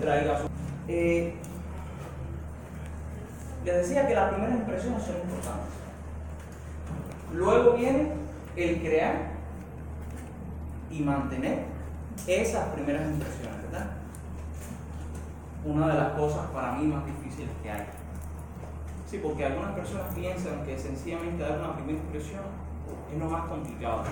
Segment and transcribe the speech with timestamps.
[0.00, 0.48] traiga su...
[0.88, 1.34] Eh,
[3.64, 5.74] les decía que las primeras impresiones son importantes.
[7.34, 8.12] Luego viene
[8.54, 9.32] el crear
[10.90, 11.64] y mantener
[12.26, 13.90] esas primeras impresiones, ¿verdad?
[15.64, 17.86] Una de las cosas para mí más difíciles que hay.
[19.10, 22.42] Sí, porque algunas personas piensan que sencillamente dar una primera impresión
[23.12, 24.04] es lo más complicado.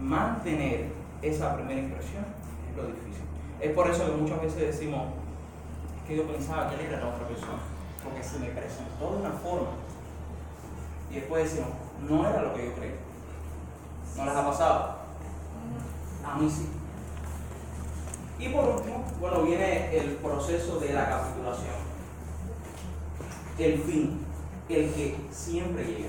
[0.00, 0.92] Mantener
[1.22, 2.24] esa primera impresión
[2.70, 3.25] es lo difícil.
[3.60, 5.06] Es por eso que muchas veces decimos
[6.06, 7.58] que yo pensaba que él era la otra persona,
[8.04, 9.70] porque se me presentó de una forma
[11.10, 11.70] y después decimos,
[12.08, 12.94] no era lo que yo creí.
[14.16, 14.96] ¿No les ha pasado?
[16.24, 16.68] A mí sí.
[18.38, 21.74] Y por último, bueno, viene el proceso de la capitulación.
[23.58, 24.26] El fin,
[24.68, 26.08] el que siempre llega.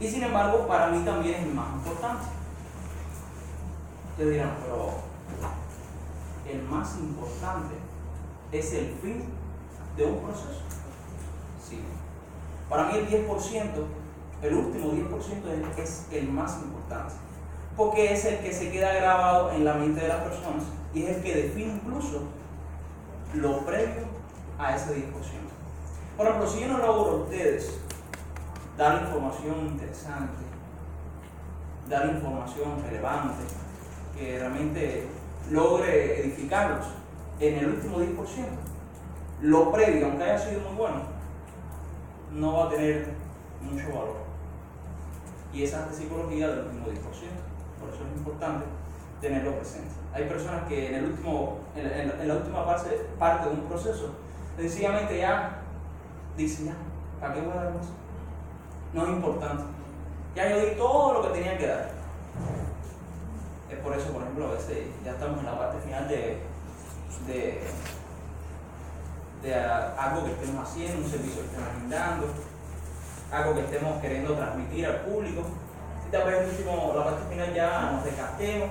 [0.00, 2.26] Y sin embargo, para mí también es el más importante.
[4.10, 4.90] Ustedes dirán, pero
[6.50, 7.74] el más importante
[8.52, 9.24] es el fin
[9.96, 10.62] de un proceso.
[11.62, 11.80] Sí.
[12.68, 13.28] Para mí el 10%,
[14.42, 17.14] el último 10% es el más importante.
[17.76, 21.16] Porque es el que se queda grabado en la mente de las personas y es
[21.16, 22.22] el que define incluso
[23.34, 24.04] lo previo
[24.58, 25.12] a ese 10%.
[26.16, 27.78] Por ejemplo, si yo no logro a ustedes
[28.78, 30.44] dar información interesante,
[31.88, 33.44] dar información relevante,
[34.16, 35.06] que realmente
[35.50, 36.86] logre edificarlos
[37.40, 38.16] en el último 10%,
[39.42, 41.02] lo previo, aunque haya sido muy bueno,
[42.32, 43.08] no va a tener
[43.60, 44.16] mucho valor.
[45.52, 46.92] Y esa es la psicología del último 10%.
[47.80, 48.66] Por eso es importante
[49.20, 49.94] tenerlo presente.
[50.12, 54.14] Hay personas que en, el último, en, la, última parte, parte de un proceso,
[54.56, 55.62] sencillamente ya
[56.36, 56.74] dicen, ya,
[57.20, 57.86] ¿para qué voy a dar más?
[58.92, 59.64] No es importante.
[60.34, 61.95] Ya yo di todo lo que tenía que dar.
[63.70, 66.38] Es por eso, por ejemplo, a veces ya estamos en la parte final de,
[67.26, 67.60] de,
[69.42, 72.26] de algo que estemos haciendo, un servicio que estemos brindando,
[73.32, 75.42] algo que estemos queriendo transmitir al público.
[76.06, 78.70] Y tal vez último, la parte final ya nos desgastemos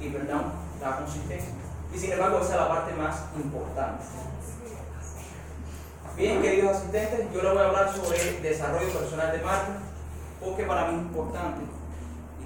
[0.00, 1.52] y perdamos la consistencia.
[1.94, 4.04] Y sin embargo, esa es la parte más importante.
[6.16, 9.78] Bien, queridos asistentes, yo les voy a hablar sobre desarrollo personal de marca,
[10.44, 11.62] porque para mí es importante,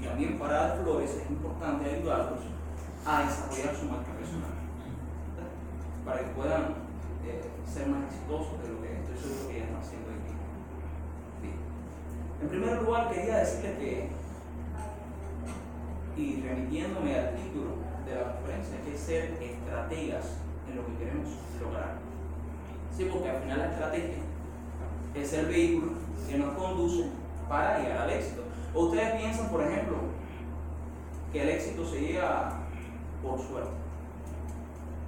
[0.00, 2.40] y también para Flores es importante ayudarlos
[3.04, 4.50] a desarrollar su marca personal,
[6.04, 6.62] para que puedan
[7.24, 10.34] eh, ser más exitosos de lo que estoy seguro que ya están haciendo aquí.
[11.42, 11.54] Bien.
[12.42, 14.08] En primer lugar, quería decirles que,
[16.16, 20.24] y remitiéndome al título de la conferencia, que es ser estrategas
[20.68, 21.28] en lo que queremos
[21.60, 21.98] lograr.
[22.96, 24.22] Sí, porque al final la estrategia
[25.14, 25.92] es el vehículo
[26.28, 27.10] que nos conduce
[27.48, 28.45] para llegar al éxito.
[28.76, 29.96] ¿O ustedes piensan, por ejemplo,
[31.32, 32.58] que el éxito se llega
[33.22, 33.70] por suerte,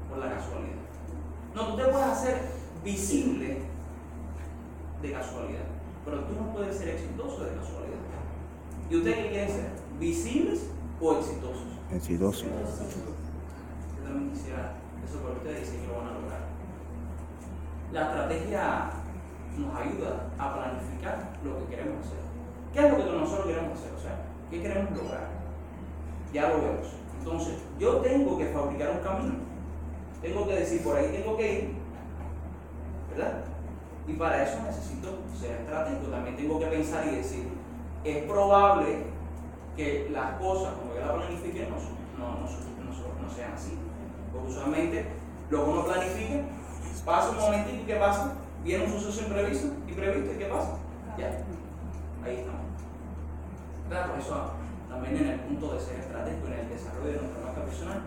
[0.08, 0.78] por la casualidad?
[1.54, 2.40] No, tú te puedes hacer
[2.82, 3.58] visible
[5.02, 5.66] de casualidad,
[6.02, 7.98] pero tú no puedes ser exitoso de casualidad.
[8.88, 9.70] ¿Y ustedes qué quieren ser?
[10.00, 11.66] ¿Visibles o exitosos?
[11.92, 12.44] Exitosos.
[12.44, 14.76] Yo también quisiera
[15.06, 16.40] eso, pero ustedes dicen que lo van a lograr.
[17.92, 18.90] La estrategia
[19.58, 22.27] nos ayuda a planificar lo que queremos hacer.
[22.72, 23.88] ¿Qué es lo que nosotros queremos hacer?
[24.50, 25.28] ¿qué queremos lograr?
[26.32, 26.88] Ya lo vemos.
[27.18, 29.34] Entonces, yo tengo que fabricar un camino.
[30.22, 31.74] Tengo que decir, por ahí tengo que ir.
[33.10, 33.44] ¿Verdad?
[34.06, 36.10] Y para eso necesito ser estratégico.
[36.10, 37.48] También tengo que pensar y decir,
[38.04, 39.04] es probable
[39.76, 41.76] que las cosas, como yo las planifique, no,
[42.18, 43.78] no, no, no sean así.
[44.32, 45.06] Porque usualmente
[45.50, 46.44] lo que uno planifica
[47.08, 48.34] Pasa un momentito y ¿qué pasa?
[48.62, 50.76] Viene un suceso imprevisto y previsto y ¿qué pasa?
[51.16, 51.42] Ya.
[52.28, 52.60] Ahí estamos.
[53.88, 54.50] Claro, por eso
[54.90, 58.02] también en el punto de ser estratégico, en el desarrollo de nuestra marca personal,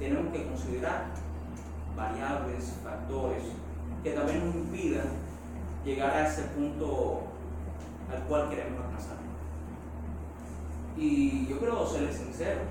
[0.00, 1.04] tenemos que considerar
[1.96, 3.44] variables, factores
[4.02, 5.06] que también nos impidan
[5.84, 7.22] llegar a ese punto
[8.12, 9.18] al cual queremos alcanzar.
[10.96, 12.62] Y yo quiero serles sincero,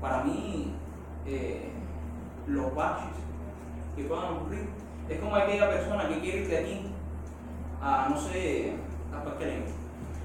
[0.00, 0.72] para mí
[1.26, 1.72] eh,
[2.46, 3.16] los baches
[3.96, 4.68] que puedan ocurrir.
[5.08, 6.92] Es como aquella persona que quiere ir de aquí
[7.80, 8.74] a, no sé,
[9.14, 9.64] a cualquier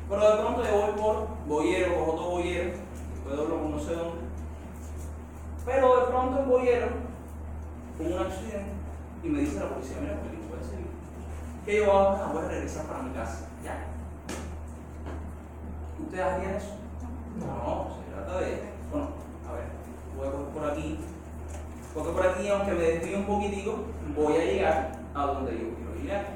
[0.10, 2.72] Pero de pronto yo voy por Boyero, cojo todo Boyero,
[3.14, 4.22] después doblo no sé dónde.
[5.66, 6.88] Pero de pronto en Boyero,
[7.98, 8.72] con un accidente,
[9.24, 10.88] y me dice la policía, mira, porque no puede seguir.
[11.66, 12.20] ¿Qué yo hago?
[12.22, 13.48] Ah, voy a regresar para mi casa.
[13.64, 13.86] Ya.
[16.04, 16.76] ¿Ustedes harían eso?
[17.40, 19.08] No, se trata de, bueno,
[19.48, 19.66] a ver,
[20.18, 21.00] voy a por aquí,
[21.94, 23.86] porque por aquí, aunque me desvíe un poquitico,
[24.16, 26.33] voy a llegar a donde yo quiero llegar.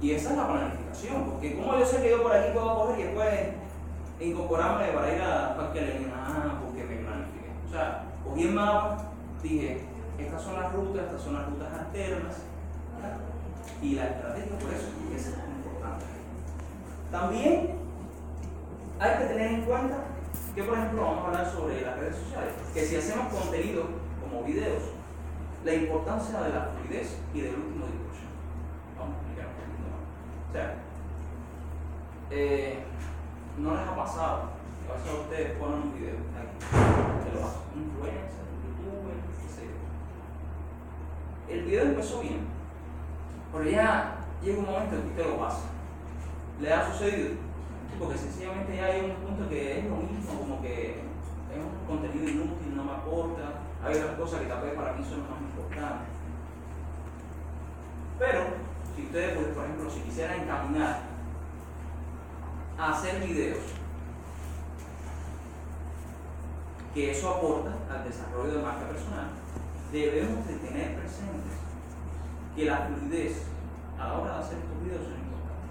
[0.00, 3.00] Y esa es la planificación, porque como yo sé que yo por aquí puedo coger
[3.00, 3.30] y después
[4.20, 7.50] incorporarme para ir a Parque Lenin, ah, porque me planifique.
[7.66, 9.10] O sea, cogí el mapa,
[9.42, 9.84] dije,
[10.18, 12.36] estas son las rutas, estas son las rutas alternas
[13.82, 16.04] y la estrategia por eso es importante.
[17.10, 17.74] También
[18.98, 19.96] hay que tener en cuenta
[20.54, 23.84] que, por ejemplo, vamos a hablar sobre las redes sociales, que si hacemos contenido
[24.22, 24.82] como videos,
[25.64, 28.22] la importancia de la fluidez y del último discurso.
[28.98, 30.00] Vamos a explicar un poquito más.
[30.48, 30.74] O sea,
[32.30, 32.84] eh,
[33.58, 34.56] no les ha pasado
[35.02, 36.56] que a ustedes ponen un video aquí,
[37.24, 41.54] que lo hacen, influencer, youtuber, qué sé yo.
[41.54, 42.46] El video empezó bien,
[43.52, 45.62] pero ya llega un momento en que usted lo pasa.
[46.60, 47.34] ¿Le ha sucedido?
[47.98, 52.28] Porque sencillamente ya hay un punto que es lo mismo, como que es un contenido
[52.28, 56.08] inútil, no me aporta, hay otras cosas que tal vez para mí son más importantes.
[58.18, 58.40] Pero,
[58.96, 61.02] si ustedes, por ejemplo, si quisieran encaminar
[62.78, 63.58] a hacer videos,
[66.94, 69.28] que eso aporta al desarrollo de marca personal,
[69.92, 71.60] debemos de tener presentes
[72.56, 73.42] que la fluidez
[74.00, 75.68] a la hora de hacer estos videos es importante.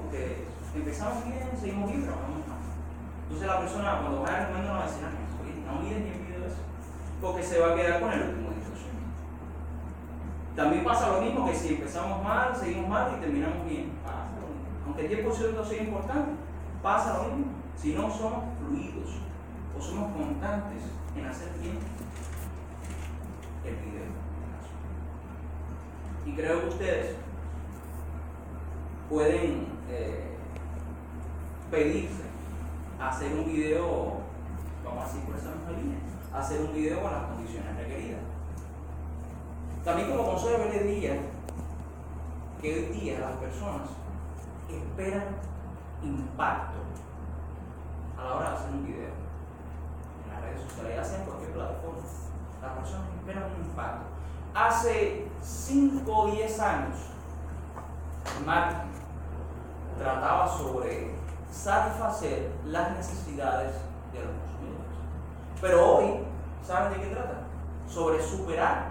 [0.00, 2.64] Porque empezamos bien, seguimos bien, pero vamos más.
[3.24, 6.46] Entonces la persona cuando vaya a no va a decir, no miren ni el video
[6.46, 6.64] eso,
[7.20, 8.49] porque se va a quedar con el último.
[10.60, 13.92] También pasa lo mismo que si empezamos mal, seguimos mal y terminamos bien.
[14.04, 14.68] Pasa lo mismo.
[14.84, 16.32] Aunque el 10% sea importante,
[16.82, 17.52] pasa lo mismo.
[17.74, 19.08] Si no somos fluidos
[19.74, 20.82] o somos constantes
[21.16, 21.78] en hacer bien
[23.64, 24.10] el video.
[26.26, 27.16] Y creo que ustedes
[29.08, 30.36] pueden eh,
[31.70, 32.24] pedirse
[33.00, 34.18] hacer un video,
[34.84, 35.98] vamos a decir por esa misma línea,
[36.34, 38.29] hacer un video con las condiciones requeridas.
[39.84, 41.22] También como consejo le diría
[42.60, 43.88] que hoy día las personas
[44.68, 45.36] esperan
[46.02, 46.78] impacto
[48.18, 49.08] a la hora de hacer un video
[50.24, 51.98] en las redes sociales, ya sea en cualquier plataforma.
[52.60, 54.04] Las personas esperan un impacto.
[54.54, 56.96] Hace 5 o 10 años,
[58.44, 58.90] marketing
[59.98, 61.14] trataba sobre
[61.50, 63.74] satisfacer las necesidades
[64.12, 64.96] de los consumidores.
[65.60, 66.24] Pero hoy,
[66.66, 67.44] ¿saben de qué trata?
[67.88, 68.89] Sobre superar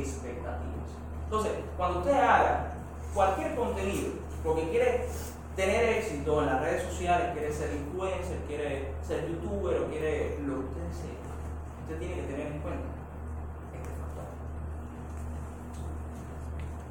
[0.00, 0.90] expectativas.
[1.24, 2.74] Entonces, cuando usted haga
[3.14, 4.10] cualquier contenido,
[4.42, 5.06] porque quiere
[5.56, 10.60] tener éxito en las redes sociales, quiere ser influencer, quiere ser youtuber o quiere lo
[10.60, 11.16] que usted desee,
[11.82, 12.88] usted tiene que tener en cuenta
[13.74, 14.24] este factor.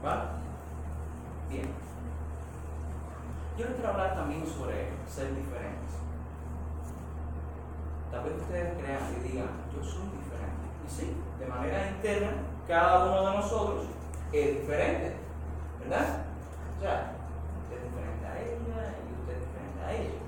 [0.03, 0.21] ¿Vale?
[1.49, 1.69] Bien.
[3.57, 6.01] Yo les quiero hablar también sobre ser diferentes.
[8.11, 10.65] Tal vez ustedes crean y digan, yo soy diferente.
[10.85, 12.31] Y sí, de manera interna,
[12.71, 13.85] cada uno de nosotros
[14.31, 15.17] es diferente.
[15.81, 16.23] ¿Verdad?
[16.77, 17.15] O sea,
[17.63, 20.19] usted es diferente a ella y usted es diferente a ella.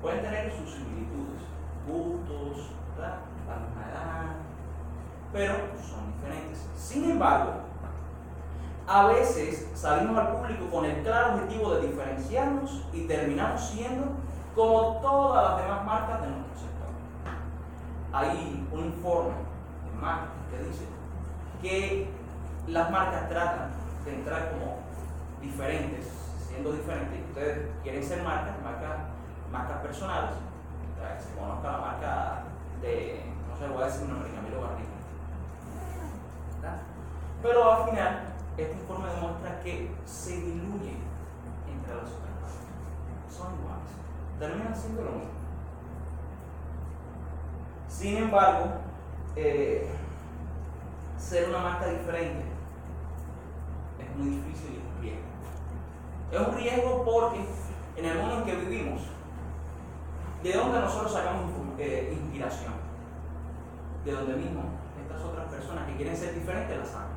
[0.00, 1.42] Pueden tener sus similitudes,
[1.88, 3.18] gustos, ¿verdad?
[3.48, 4.36] la misma edad,
[5.32, 6.64] pero son diferentes.
[6.76, 7.54] Sin embargo,
[8.86, 14.04] a veces salimos al público con el claro objetivo de diferenciarnos y terminamos siendo
[14.54, 16.88] como todas las demás marcas de nuestro sector.
[18.12, 20.95] Hay un informe de marketing que dice
[21.62, 22.08] que
[22.68, 23.70] las marcas tratan
[24.04, 24.78] de entrar como
[25.40, 26.08] diferentes,
[26.48, 28.96] siendo diferentes, ustedes quieren ser marcas, marcas,
[29.52, 30.30] marcas personales,
[30.96, 32.42] que se conozca la marca
[32.80, 34.96] de, no sé, voy a decir una marca, Milo Barriga.
[37.42, 40.98] Pero al final este informe demuestra que se diluyen
[41.70, 42.32] entre las otras
[43.30, 43.90] Son iguales.
[44.38, 45.30] Terminan siendo lo mismo.
[47.88, 48.66] Sin embargo,
[49.36, 49.90] eh,
[51.18, 52.44] ser una marca diferente
[53.98, 55.26] es muy difícil y es un riesgo.
[56.32, 57.40] Es un riesgo porque
[57.96, 59.02] en el mundo en que vivimos,
[60.42, 61.44] ¿de dónde nosotros sacamos
[61.78, 62.74] eh, inspiración?
[64.04, 64.62] De donde mismo
[65.02, 67.16] estas otras personas que quieren ser diferentes las sacan.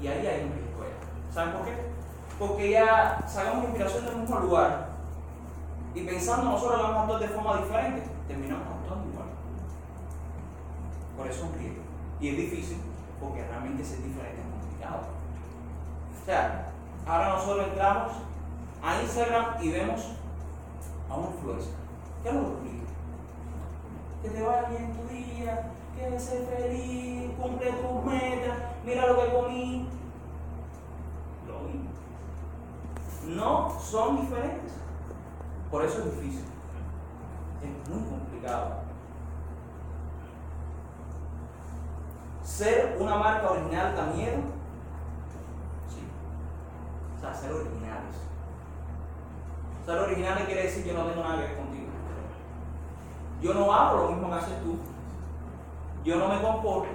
[0.00, 0.70] Y ahí hay un riesgo.
[1.32, 1.74] ¿Saben por qué?
[2.38, 4.88] Porque ya sacamos inspiración del mismo lugar
[5.94, 9.28] y pensando nosotros vamos a actuar de forma diferente, terminamos actuando igual.
[11.16, 11.89] Por eso es un riesgo.
[12.20, 12.78] Y es difícil
[13.20, 15.00] porque realmente ser diferente es complicado.
[16.20, 16.72] O sea,
[17.06, 18.12] ahora nosotros entramos
[18.82, 20.12] a Instagram y vemos
[21.08, 21.72] a un influencer.
[22.22, 22.86] ¿Qué lo explica?
[24.22, 29.32] Que te vaya bien tu día, que ser feliz, cumple tus metas, mira lo que
[29.32, 29.88] comí.
[31.46, 31.90] Lo mismo.
[33.28, 34.72] No son diferentes.
[35.70, 36.44] Por eso es difícil.
[37.62, 38.89] Es muy complicado.
[42.50, 44.38] Ser una marca original da miedo.
[45.88, 46.02] Sí.
[47.16, 48.14] O sea, ser originales.
[49.86, 51.86] Ser originales quiere decir que no tengo nada que ver contigo.
[53.40, 54.78] Yo no hago lo mismo que haces tú
[56.04, 56.88] yo no me comporto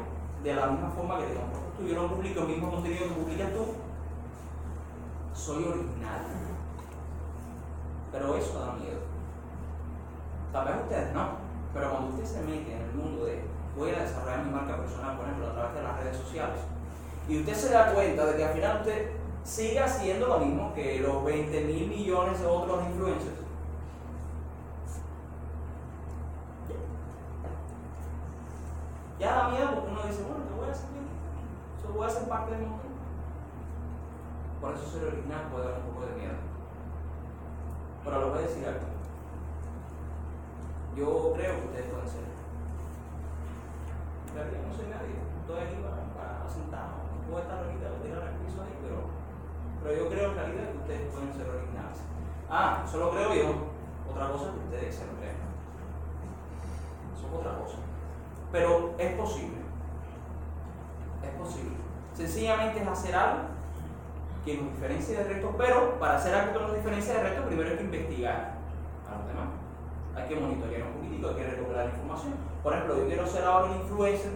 [0.43, 1.85] de la misma forma que te comportas tú.
[1.85, 3.65] Yo no publico el mismo contenido que publicas tú.
[5.33, 6.21] Soy original.
[8.11, 8.99] Pero eso da miedo.
[10.51, 11.27] Tal vez ustedes no.
[11.73, 13.43] Pero cuando usted se mete en el mundo de
[13.77, 16.59] voy a desarrollar mi marca personal, por ejemplo, a través de las redes sociales,
[17.27, 19.11] y usted se da cuenta de que al final usted
[19.43, 23.39] sigue haciendo lo mismo que los 20 mil millones de otros influencers,
[29.19, 30.85] ya da miedo porque uno dice, bueno, ¿qué voy a hacer?
[31.79, 32.83] Eso voy a ser parte del mundo.
[34.61, 36.35] Por eso ser original puede dar un poco de miedo.
[38.03, 38.87] Pero lo voy a decir algo.
[40.95, 42.34] Yo creo que ustedes pueden ser.
[44.35, 45.15] Realidad no soy nadie.
[45.15, 47.07] Estoy aquí para, sentado.
[47.23, 49.07] Puedo estar ahorita, voy a el piso ahí, pero,
[49.79, 51.99] pero yo creo en realidad que ustedes pueden ser originales.
[52.49, 53.47] Ah, eso lo creo yo.
[54.11, 55.39] Otra cosa es que ustedes se lo crean.
[57.15, 57.77] Eso es otra cosa.
[58.51, 59.57] Pero es posible.
[61.23, 61.75] Es posible.
[62.13, 63.55] Sencillamente es hacer algo
[64.43, 67.69] que nos diferencie del resto, pero para hacer algo que nos diferencie del resto, primero
[67.69, 68.59] hay que investigar
[69.07, 69.49] a los demás.
[70.15, 72.44] Hay que monitorear un poquitito, hay que recopilar información.
[72.65, 74.31] Por ejemplo, yo quiero ser ahora un influencer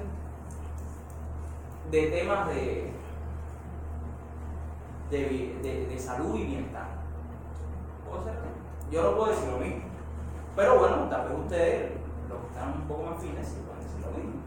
[1.89, 2.91] de temas de,
[5.09, 6.89] de, de, salud y bienestar.
[8.07, 8.35] ¿Puedo ser?
[8.91, 9.81] Yo no puedo decir lo mismo.
[10.55, 11.91] Pero bueno, tal vez ustedes,
[12.29, 13.55] los que están un poco más fines,
[13.99, 14.41] lo mismo.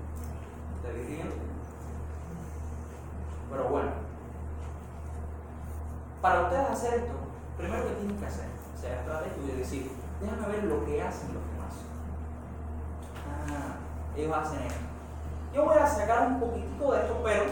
[3.51, 3.91] Pero bueno,
[6.21, 7.15] para ustedes hacer esto,
[7.59, 11.35] primero que tienen que hacer, o sea, tratar de decir, déjame ver lo que hacen
[11.35, 11.43] los
[14.17, 14.81] ellos hacen esto.
[15.55, 17.45] Yo voy a sacar un poquitico de esto, pero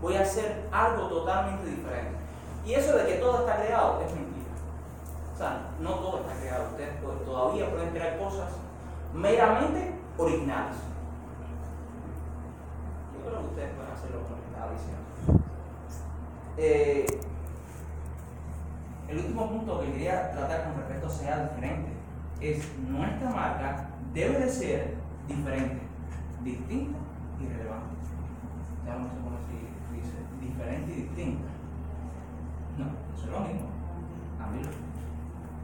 [0.00, 2.16] voy a hacer algo totalmente diferente.
[2.64, 4.50] Y eso de que todo está creado es mentira.
[5.34, 6.68] O sea, no todo está creado.
[6.70, 8.50] Ustedes todavía pueden crear cosas
[9.12, 10.76] meramente originales
[13.52, 15.02] ustedes pueden hacerlo les estaba diciendo.
[16.56, 17.06] Eh,
[19.08, 21.92] el último punto que quería tratar con respecto a sea diferente
[22.40, 24.94] es nuestra marca debe de ser
[25.36, 25.82] diferente,
[26.42, 26.98] distinta
[27.40, 27.96] y relevante.
[28.86, 31.48] Ya no sé cómo se dice, diferente y distinta.
[32.78, 32.84] No,
[33.14, 33.68] eso es lo mismo.
[34.40, 34.62] A mí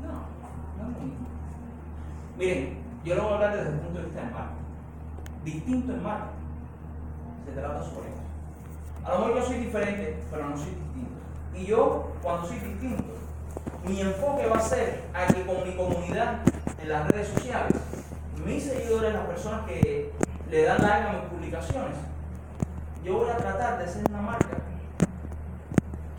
[0.03, 0.13] no,
[0.79, 1.27] no es lo mismo.
[2.37, 4.53] Miren, yo lo voy a hablar desde el punto de vista de marca.
[5.45, 6.31] Distinto en marca
[7.45, 8.23] se trata sobre eso.
[9.05, 11.19] A lo mejor yo soy diferente, pero no soy distinto.
[11.55, 13.05] Y yo, cuando soy distinto,
[13.87, 16.41] mi enfoque va a ser a que con mi comunidad
[16.81, 17.75] en las redes sociales,
[18.49, 20.11] mis seguidores, las personas que
[20.51, 21.97] le dan like a mis publicaciones,
[23.05, 24.57] yo voy a tratar de ser una marca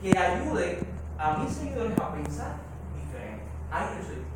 [0.02, 0.80] que ayude
[1.18, 2.56] a mis seguidores a pensar
[2.96, 3.44] diferente.
[3.72, 4.30] Ahí yo soy distinto.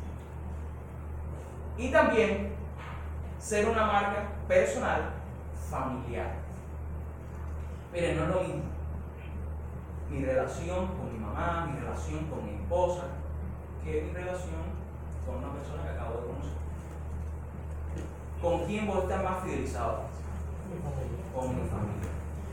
[1.78, 2.54] Y también
[3.38, 5.12] ser una marca personal
[5.70, 6.34] familiar.
[7.92, 8.62] Miren, no es lo mismo.
[10.10, 13.04] Mi relación con mi mamá, mi relación con mi esposa,
[13.84, 14.74] que mi relación
[15.24, 16.63] con una persona que acabo de conocer.
[18.44, 20.00] ¿Con quién voy a estar más fidelizado?
[21.34, 22.10] Con mi familia.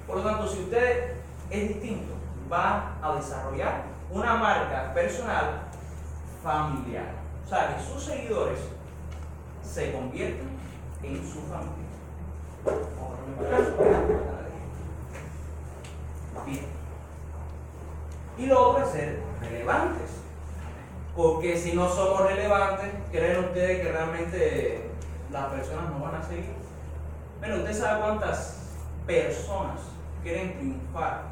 [0.08, 1.18] Por lo tanto, si usted
[1.50, 2.14] es distinto,
[2.50, 5.64] va a desarrollar una marca personal
[6.42, 7.12] familiar.
[7.46, 8.60] O sea, que sus seguidores
[9.62, 10.48] se convierten
[11.04, 11.92] en su familia.
[18.38, 20.12] Y lo otro es ser relevantes.
[21.18, 24.91] Porque si no somos relevantes, ¿creen ustedes que realmente
[25.32, 26.54] las personas nos van a seguir?
[27.40, 28.60] Bueno, ¿usted sabe cuántas
[29.08, 29.80] personas
[30.22, 31.24] quieren triunfar?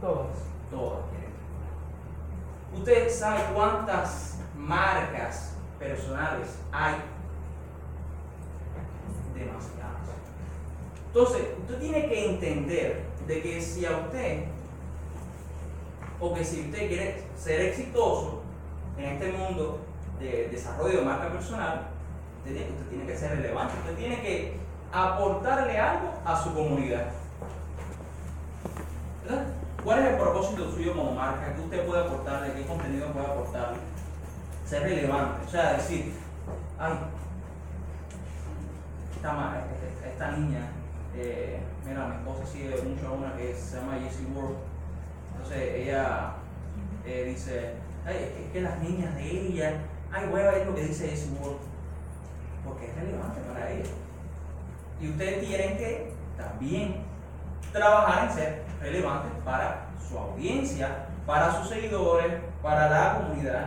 [0.00, 0.36] Todas.
[0.70, 1.32] Todas quieren.
[2.76, 6.96] ¿Usted sabe cuántas marcas personales hay?
[9.34, 10.08] Demasiadas.
[11.06, 14.44] Entonces, usted tiene que entender de que si a usted,
[16.18, 18.42] o que si usted quiere ser exitoso
[18.96, 19.80] en este mundo
[20.18, 21.88] de desarrollo de marca personal,
[22.38, 24.58] usted tiene que ser relevante, usted tiene que
[24.92, 27.06] aportarle algo a su comunidad.
[29.82, 31.54] ¿Cuál es el propósito suyo como marca?
[31.54, 32.54] ¿Qué usted puede aportarle?
[32.54, 33.78] ¿Qué contenido puede aportarle?
[34.64, 35.46] Ser relevante.
[35.46, 36.14] O sea, decir,
[36.78, 36.92] ay,
[39.14, 39.64] esta,
[40.06, 40.70] esta niña
[41.16, 44.56] eh, mira, mi esposa sigue mucho a una que se llama Jessie World.
[45.32, 46.32] Entonces ella
[47.04, 49.80] eh, dice, ay, es que las niñas de ella,
[50.14, 51.58] ay, voy a ver lo que dice Jessie World,
[52.64, 53.90] porque es relevante para ella.
[55.00, 57.02] Y ustedes tienen que también
[57.72, 63.66] trabajar en ser relevantes para su audiencia, para sus seguidores, para la comunidad.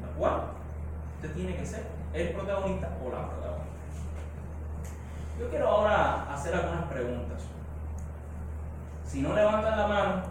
[0.00, 0.50] ¿De acuerdo?
[1.16, 3.70] Usted tiene que ser el protagonista o la protagonista.
[5.38, 7.42] Yo quiero ahora hacer algunas preguntas.
[9.06, 10.22] Si no levantan la mano,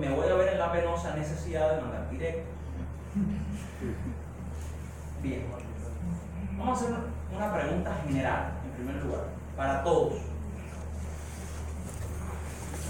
[0.00, 2.48] me voy a ver en la penosa necesidad de mandar directo.
[6.58, 6.96] Vamos a hacer
[7.34, 9.24] una pregunta general, en primer lugar,
[9.56, 10.14] para todos.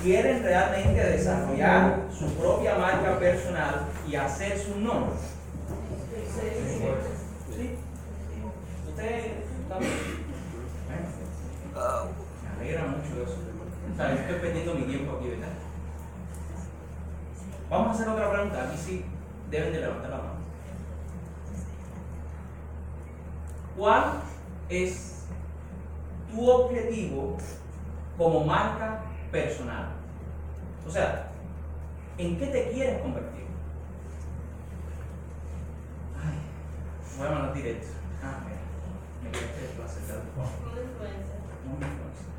[0.02, 5.16] ¿Quieren realmente desarrollar su propia marca personal y hacer su nombre?
[7.56, 7.78] ¿Sí?
[8.88, 9.32] ¿Usted
[9.68, 9.92] también?
[11.74, 13.38] Me alegra mucho eso.
[13.98, 15.48] Estoy perdiendo mi tiempo aquí, ¿verdad?
[17.70, 18.62] Vamos a hacer otra pregunta.
[18.62, 19.04] Aquí sí
[19.50, 20.35] deben de levantar la mano.
[23.76, 24.22] ¿Cuál
[24.70, 25.26] es
[26.30, 27.36] tu objetivo
[28.16, 29.88] como marca personal?
[30.86, 31.30] O sea,
[32.16, 33.44] ¿en qué te quieres convertir?
[36.16, 36.38] Ay,
[37.18, 37.88] voy a mandar directo.
[38.22, 38.60] Ah, mira.
[39.22, 40.20] Me quieres desplazar de Un
[40.88, 41.40] influencer.
[41.66, 42.36] Un influencer.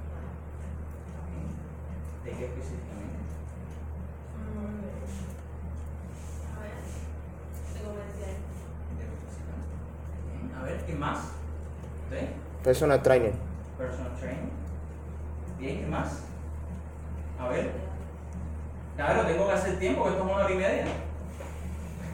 [2.24, 3.18] ¿De qué específicamente?
[6.50, 6.82] A ver.
[7.74, 8.36] De comercial.
[8.98, 9.74] De representante.
[10.28, 10.46] Bien.
[10.56, 11.20] A ver, ¿qué más?
[12.06, 12.30] ¿Usted?
[12.64, 13.34] Personal trainer.
[13.78, 14.50] Personal training.
[15.60, 16.24] Bien, ¿qué más?
[17.40, 17.72] A ver.
[18.96, 20.86] Claro, tengo que hacer tiempo, que esto es una hora y media.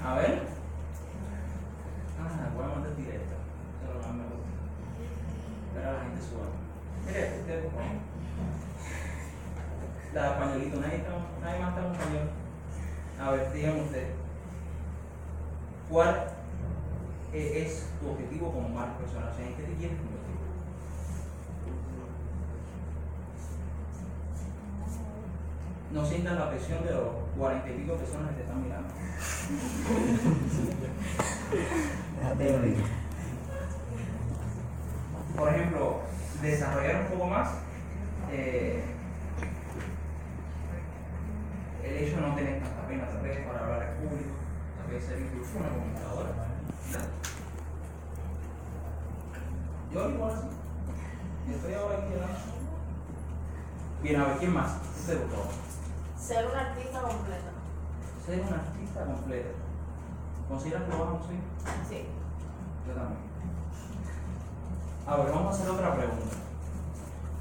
[0.06, 0.42] A ver.
[2.20, 3.36] Ah, voy a mandar directo.
[3.84, 4.50] Eso es lo más me gusta.
[5.74, 6.46] Pero la gente suba.
[7.06, 7.96] Mire, usted, por favor.
[10.14, 12.30] La españolito, nadie, está- nadie más está en español.
[13.22, 14.08] A ver, dígame usted.
[15.90, 16.28] ¿Cuál
[17.34, 19.30] e- es tu objetivo como marca personal?
[19.32, 20.34] O sea, ¿en qué te quieres convertir?
[26.14, 28.94] No sientan la presión de los cuarenta y pico personas que te están mirando.
[35.36, 36.02] Por ejemplo,
[36.40, 37.50] desarrollar un poco más
[38.32, 38.84] eh,
[41.84, 44.36] el hecho de no tener tanta pena tal vez para hablar al público,
[44.78, 46.30] tal vez ser incluso una comunicadora.
[49.92, 50.48] Yo igual así.
[51.56, 52.40] Estoy ahora aquí delante.
[54.04, 54.78] Bien, a ver, ¿quién más?
[54.96, 55.73] Usted, por favor.
[56.26, 57.52] Ser un artista completa.
[58.26, 59.50] Ser un artista completo.
[60.48, 61.42] ¿Consideras que lo vas a conseguir?
[61.90, 62.06] Sí.
[62.88, 63.20] Yo también.
[65.06, 66.36] A ver, vamos a hacer otra pregunta.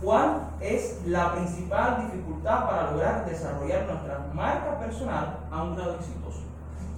[0.02, 6.40] ¿Cuál es la principal dificultad para lograr desarrollar nuestra marca personal a un grado exitoso?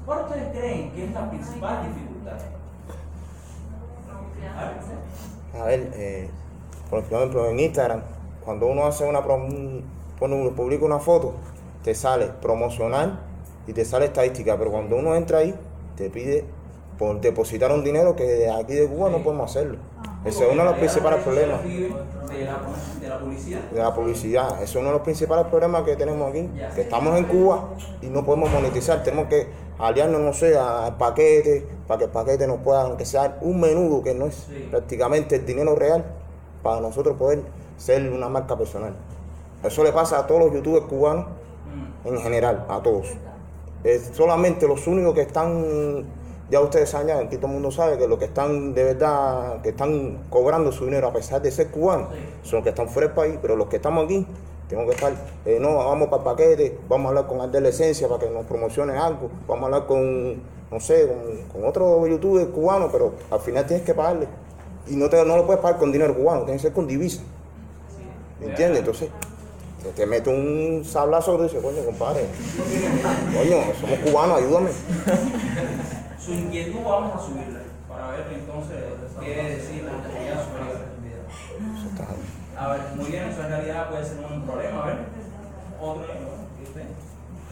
[0.06, 2.38] ¿Cuál ustedes creen que es la principal dificultad?
[5.60, 6.30] A ver, eh,
[6.88, 8.00] por ejemplo, en Instagram,
[8.42, 9.84] cuando uno hace una pone
[10.20, 11.34] uno publica una foto,
[11.84, 13.20] te sale promocional
[13.68, 15.54] y te sale estadística, pero cuando uno entra ahí,
[15.96, 16.44] te pide
[16.98, 19.78] por depositar un dinero que de aquí de Cuba no podemos hacerlo.
[20.24, 21.90] Ese es uno de los principales problemas De
[22.44, 22.58] la,
[23.00, 23.60] de la publicidad.
[23.70, 24.54] de la publicidad.
[24.54, 27.68] Ese es uno de los principales problemas que tenemos aquí, que estamos en Cuba
[28.00, 29.02] y no podemos monetizar.
[29.02, 29.46] Tenemos que
[29.78, 34.02] aliarnos, no sé, al paquete, para que el paquete nos pueda, aunque sea un menudo,
[34.02, 34.68] que no es Sí.
[34.70, 36.04] prácticamente el dinero real,
[36.62, 37.42] para nosotros poder
[37.76, 38.94] ser una marca personal.
[39.62, 41.26] Eso le pasa a todos los youtubers cubanos.
[42.04, 43.08] En general, a todos.
[43.82, 46.04] Es solamente los únicos que están,
[46.50, 49.70] ya ustedes saben, aquí todo el mundo sabe que los que están de verdad, que
[49.70, 52.08] están cobrando su dinero a pesar de ser cubanos,
[52.42, 54.26] son los que están fuera del país, pero los que estamos aquí,
[54.68, 55.12] tenemos que estar,
[55.44, 58.46] eh, no, vamos para el paquete, vamos a hablar con Ardel Esencia para que nos
[58.46, 60.34] promocione algo, vamos a hablar con,
[60.70, 64.26] no sé, con, con otro youtuber cubano, pero al final tienes que pagarle.
[64.86, 67.22] Y no, te, no lo puedes pagar con dinero cubano, tiene que ser con divisa.
[68.40, 68.80] ¿Me entiendes?
[68.80, 69.10] Entonces,
[69.84, 72.26] te, te mete un sablazo y dices, coño, compadre,
[73.34, 74.70] coño, somos cubanos, ayúdame.
[76.18, 78.76] Su inquietud vamos a subirla para ver entonces
[79.20, 80.46] qué decir la autoridad.
[81.78, 84.82] Eso está- A ver, muy bien, eso en realidad puede ser un problema.
[84.82, 84.96] A ver,
[85.80, 86.04] otro.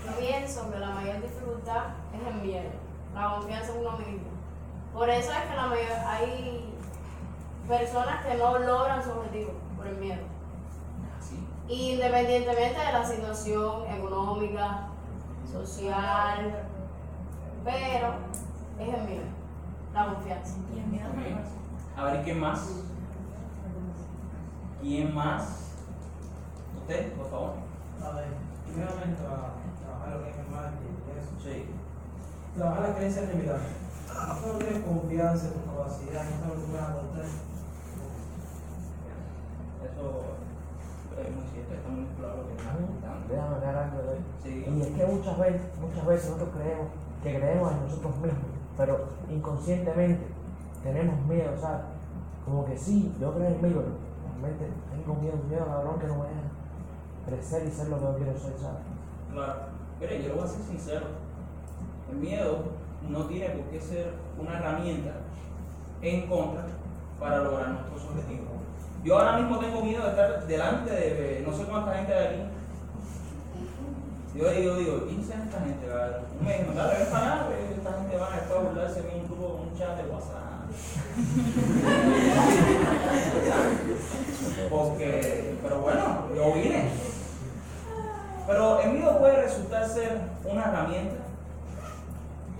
[0.04, 2.70] Yo pienso que la mayor dificultad es el miedo,
[3.14, 4.28] la confianza en uno mismo.
[4.92, 6.74] Por eso es que la mayor, hay
[7.68, 10.22] personas que no logran su objetivo por el miedo.
[11.72, 14.88] Independientemente de la situación económica,
[15.50, 16.64] social,
[17.64, 18.08] pero
[18.78, 19.24] es el miedo,
[19.94, 20.56] la confianza.
[20.58, 21.98] Ok.
[21.98, 22.68] A ver, ¿quién más?
[24.82, 25.70] ¿Quién más?
[26.80, 27.52] ¿Usted, por favor?
[28.04, 28.26] A ver,
[28.66, 31.32] primeramente tra- trabajar lo que es eso.
[31.42, 31.66] Sí.
[32.56, 33.66] Trabajar la creencia limitante.
[34.08, 37.24] Si tú no tienes confianza en tu capacidad, no sabes lo que puedes aportar.
[41.12, 43.28] Eso es muy cierto, está muy claro lo que está comentando.
[43.28, 44.64] Déjame aclarar algo de Sí.
[44.66, 46.86] Y es que muchas veces, muchas veces nosotros creemos
[47.22, 50.26] que creemos en nosotros mismos, pero inconscientemente
[50.82, 51.86] tenemos miedo, ¿sabes?
[52.44, 53.84] Como que sí, yo creo en mí, pero
[54.26, 56.42] realmente tengo miedo, miedo cabrón que no me deja
[57.26, 58.82] crecer y ser lo que yo quiero ser, ¿sabes?
[59.32, 59.54] Claro.
[60.00, 61.06] Mire, yo lo voy a ser sincero.
[62.10, 62.58] El miedo
[63.08, 65.12] no tiene por qué ser una herramienta
[66.02, 66.66] en contra
[67.20, 68.51] para lograr nuestros objetivos.
[69.04, 72.42] Yo ahora mismo tengo miedo de estar delante de no sé cuánta gente hay aquí.
[74.34, 75.88] Yo digo, digo, ¿quién es esta gente?
[75.88, 76.22] cabrón?
[76.38, 79.66] Un mes, no dale, ven para esta gente va a estar burlarse en un grupo,
[79.68, 80.62] un chat de WhatsApp.
[84.70, 86.90] Porque, pero bueno, yo vine.
[88.46, 91.24] Pero el miedo puede resultar ser una herramienta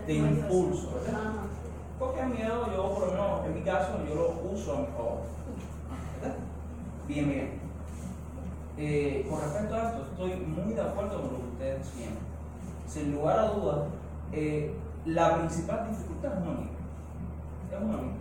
[0.07, 1.33] de impulso, ¿verdad?
[1.99, 4.77] Porque el miedo, yo por lo menos en mi caso, yo lo uso a.
[7.13, 7.51] Bien, bien.
[8.79, 12.15] Eh, con respecto a esto, estoy muy de acuerdo con lo que ustedes decían.
[12.87, 13.81] Sin lugar a dudas,
[14.33, 16.71] eh, la principal dificultad es mismo.
[17.71, 18.13] Es mismo.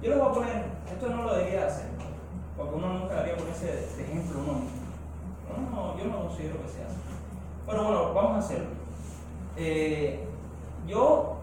[0.00, 1.88] Yo les voy a poner, esto no lo debería hacer,
[2.56, 4.78] porque uno nunca debería ponerse de ejemplo uno mismo.
[5.50, 6.96] No, no, yo no considero que sea así.
[7.66, 8.68] Pero bueno, vamos a hacerlo.
[9.58, 10.24] Eh,
[10.86, 11.36] yo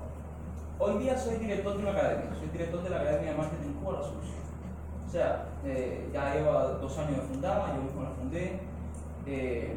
[0.79, 4.01] hoy día soy director de una academia, soy director de la Academia de Marketing Cuba
[4.01, 4.41] Solución.
[5.07, 8.59] O sea, eh, ya lleva dos años de fundada, yo mismo la fundé.
[9.25, 9.75] Eh,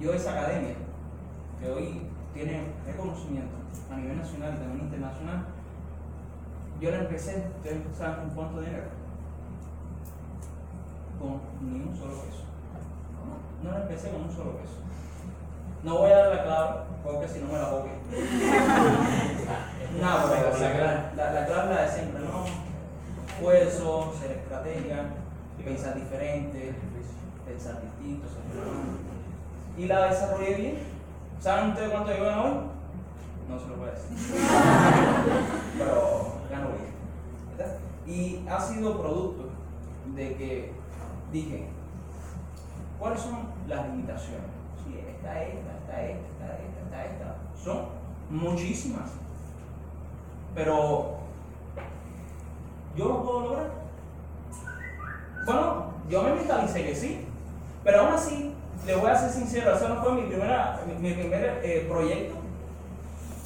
[0.00, 0.74] yo esa academia,
[1.60, 3.54] que hoy tiene reconocimiento
[3.92, 5.46] a nivel nacional y también internacional,
[6.80, 8.88] yo la empecé, ustedes saben con cuánto dinero,
[11.20, 12.42] con ni un solo peso.
[13.62, 14.82] No la empecé con un solo peso.
[15.84, 17.90] No voy a dar la clave, porque si no me la boque.
[19.94, 22.63] No, la, la, la clave la de siempre, ¿no?
[23.44, 25.10] esfuerzo, ser estratega,
[25.62, 26.74] pensar diferente,
[27.46, 30.78] pensar distinto, ser ¿Y la desarrollé bien?
[31.40, 32.52] ¿Saben ustedes cuánto llevan hoy?
[33.48, 34.16] No se lo puede decir.
[35.78, 36.94] Pero ganó bien.
[38.06, 39.50] Y ha sido producto
[40.14, 40.72] de que
[41.32, 41.68] dije,
[42.98, 44.46] ¿cuáles son las limitaciones?
[44.84, 47.36] Sí, está esta, está esta, está esta, está esta.
[47.62, 47.88] Son
[48.30, 49.10] muchísimas.
[50.54, 51.23] Pero
[52.96, 53.70] ¿yo lo puedo lograr?
[55.46, 57.26] Bueno, yo me mentalicé que sí.
[57.82, 58.54] Pero aún así,
[58.86, 62.36] le voy a ser sincero, ese no fue mi, primera, mi, primer eh, proyecto.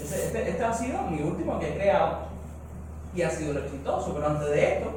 [0.01, 2.19] Ese- este, este ha sido mi último que he creado
[3.15, 4.15] y ha sido exitoso.
[4.15, 4.91] Pero antes de esto,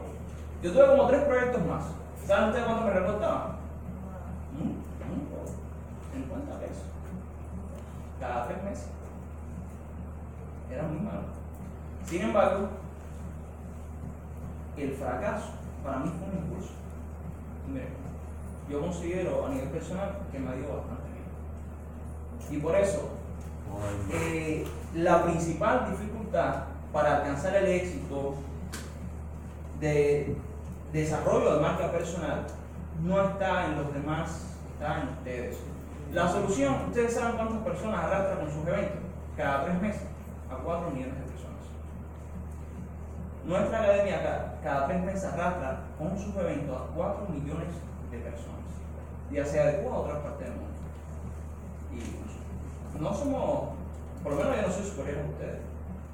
[0.61, 1.83] yo tuve como tres proyectos más.
[2.27, 3.51] ¿Saben ustedes cuánto me recortaban?
[4.53, 6.83] Mm, mm, 50 pesos.
[8.19, 8.85] Cada tres meses.
[10.71, 11.21] Era muy malo.
[12.05, 12.67] Sin embargo,
[14.77, 15.51] el fracaso
[15.84, 16.73] para mí fue un impulso.
[17.67, 17.89] Y miren,
[18.69, 22.57] yo considero a nivel personal que me ha ido bastante bien.
[22.57, 23.10] Y por eso,
[24.12, 28.36] eh, la principal dificultad para alcanzar el éxito
[29.79, 30.36] de
[30.93, 32.45] desarrollo de marca personal
[33.03, 35.57] no está en los demás, está en ustedes.
[36.13, 38.99] La solución, ustedes saben cuántas personas arrastran con sus eventos,
[39.38, 40.01] cada tres meses,
[40.51, 41.30] a 4 millones de personas.
[43.45, 47.73] Nuestra academia cada, cada tres meses arrastra con sus eventos a 4 millones
[48.12, 48.69] de personas,
[49.32, 50.77] ya sea de Cuba o otras partes del mundo.
[51.91, 53.69] Y no somos,
[54.21, 55.60] por lo menos yo no soy superior a ustedes,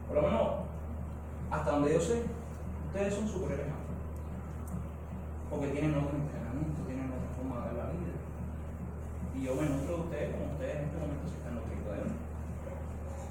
[0.08, 0.48] por lo menos
[1.52, 2.24] hasta donde yo sé,
[2.88, 3.88] ustedes son superiores a mí.
[5.50, 8.16] Porque tienen otro entrenamiento, tienen otra forma de ver la vida.
[9.36, 11.98] Y yo me nutro de ustedes como ustedes en este momento se están nutriendo de
[12.08, 12.27] mí.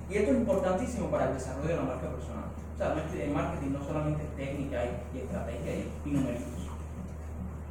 [0.09, 2.45] Y esto es importantísimo para el desarrollo de la marca personal.
[2.75, 5.73] O sea, el marketing no solamente es técnica y, estrategia
[6.05, 6.69] y numeritos.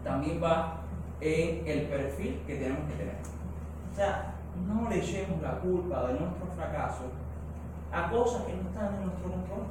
[0.04, 0.82] También va
[1.22, 3.16] en el perfil que tenemos que tener.
[3.92, 4.34] O sea,
[4.68, 7.04] no le echemos la culpa de nuestro fracaso
[7.92, 9.66] a cosas que no están en nuestro control.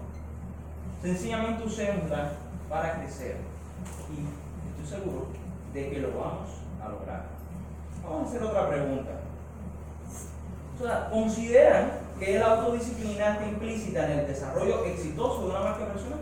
[1.03, 2.33] Sencillamente usémoslas
[2.71, 3.37] para crecer.
[4.09, 5.27] Y estoy seguro
[5.75, 6.49] de que lo vamos
[6.83, 7.27] a lograr.
[8.03, 9.11] Vamos a hacer otra pregunta.
[10.75, 15.87] O sea, ¿consideran que la autodisciplina está implícita en el desarrollo exitoso de una marca
[15.87, 16.21] personal?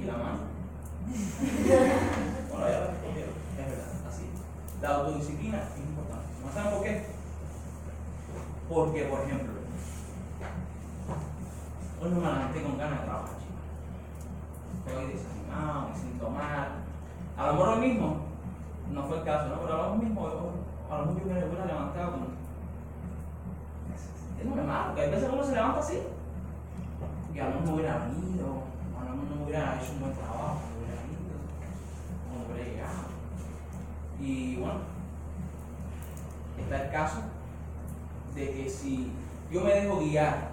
[0.00, 0.38] ¿Y la mano?
[2.50, 4.30] bueno, ya la respondieron, es verdad, así.
[4.80, 6.26] La autodisciplina es importante.
[6.44, 7.06] ¿No saben por qué?
[8.68, 9.52] Porque, por ejemplo,
[12.00, 13.64] hoy no me levanté con ganas de trabajar, chicos.
[14.86, 16.68] Estoy desanimado, me siento mal.
[17.36, 18.16] A lo mejor hoy mismo,
[18.90, 19.60] no fue el caso, ¿no?
[19.60, 20.26] Pero a lo mejor mismo,
[20.90, 22.43] a lo mejor yo me hubiera levantado con.
[24.38, 25.98] Es normal, porque hay veces uno se levanta así.
[27.34, 28.62] Y a lo mejor hubiera venido,
[28.98, 31.36] a lo mejor no hubiera hecho un buen trabajo, no hubiera ido,
[32.30, 33.04] no hubiera llegado.
[34.20, 34.80] Y bueno,
[36.58, 37.18] está el caso
[38.34, 39.12] de que si
[39.50, 40.50] yo me dejo guiar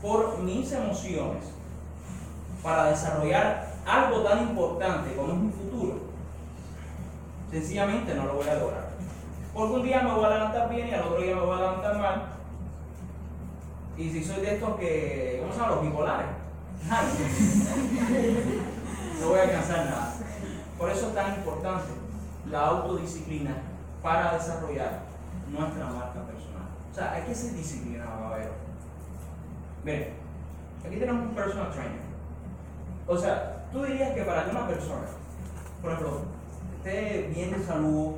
[0.00, 1.44] por mis emociones
[2.62, 6.14] para desarrollar algo tan importante como es mi futuro,
[7.54, 8.88] Sencillamente no lo voy a lograr.
[9.54, 11.60] Porque un día me voy a levantar bien y al otro día me voy a
[11.60, 12.22] levantar mal.
[13.96, 15.76] Y si soy de estos que, ¿cómo se llaman?
[15.76, 16.26] Los bipolares.
[19.20, 20.14] No voy a alcanzar nada.
[20.76, 21.92] Por eso es tan importante
[22.50, 23.56] la autodisciplina
[24.02, 25.02] para desarrollar
[25.48, 26.68] nuestra marca personal.
[26.90, 28.52] O sea, hay que ser disciplinado, ver.
[29.84, 30.14] Miren,
[30.84, 32.02] aquí tenemos un personal trainer.
[33.06, 35.06] O sea, tú dirías que para que una persona,
[35.80, 36.22] por ejemplo,
[36.78, 38.14] esté bien de salud,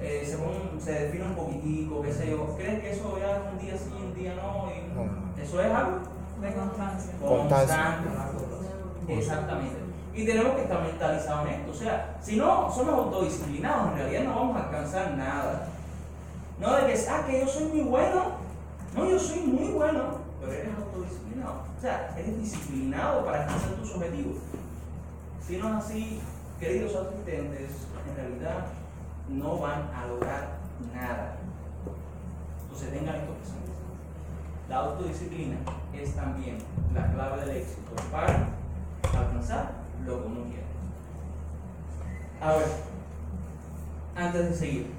[0.00, 3.42] eh, se, pon- se define un poquitico, qué sé yo, ¿crees que eso ya es
[3.52, 4.70] un día sí, un día no?
[4.70, 5.42] Y No.
[5.42, 5.98] Eso es algo
[6.40, 7.12] De constancia.
[7.20, 8.02] Constancia.
[8.04, 9.12] constante.
[9.14, 9.76] Exactamente.
[10.14, 11.70] Y tenemos que estar mentalizados en esto.
[11.72, 15.68] O sea, si no somos autodisciplinados, en realidad no vamos a alcanzar nada.
[16.60, 18.22] No de que, ah, que yo soy muy bueno.
[18.94, 21.54] No, yo soy muy bueno, pero eres autodisciplinado.
[21.76, 24.36] O sea, eres disciplinado para alcanzar tus objetivos.
[25.46, 26.20] Si no es así,
[26.60, 27.70] queridos asistentes,
[28.08, 28.66] en realidad
[29.28, 30.58] no van a lograr
[30.94, 31.36] nada.
[32.62, 33.72] Entonces tengan esto presente.
[34.68, 35.56] La autodisciplina
[35.92, 36.58] es también
[36.94, 38.48] la clave del éxito para
[39.12, 39.72] alcanzar
[40.04, 40.64] lo que uno quiere.
[42.40, 42.66] A ver,
[44.16, 44.90] antes de seguir,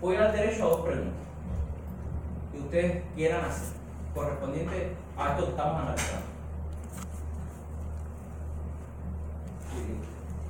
[0.00, 1.14] voy a dar derecho a dos preguntas
[2.52, 3.76] que ustedes quieran hacer,
[4.14, 6.26] correspondiente a esto que estamos analizando.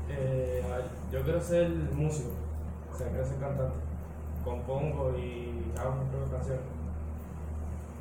[0.08, 0.62] Eh,
[1.10, 2.30] yo quiero ser músico,
[2.94, 3.74] o sea, quiero ser cantante.
[4.44, 6.64] Compongo y hago mis propias canciones.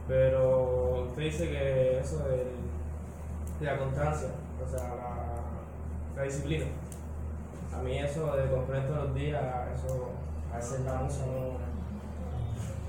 [0.08, 2.63] Pero usted dice que eso del-
[3.60, 4.29] de la constancia,
[4.63, 6.65] o sea, la, la disciplina.
[7.73, 9.41] A mí eso de componer todos los días,
[9.77, 10.10] eso
[10.53, 11.58] a veces la música no,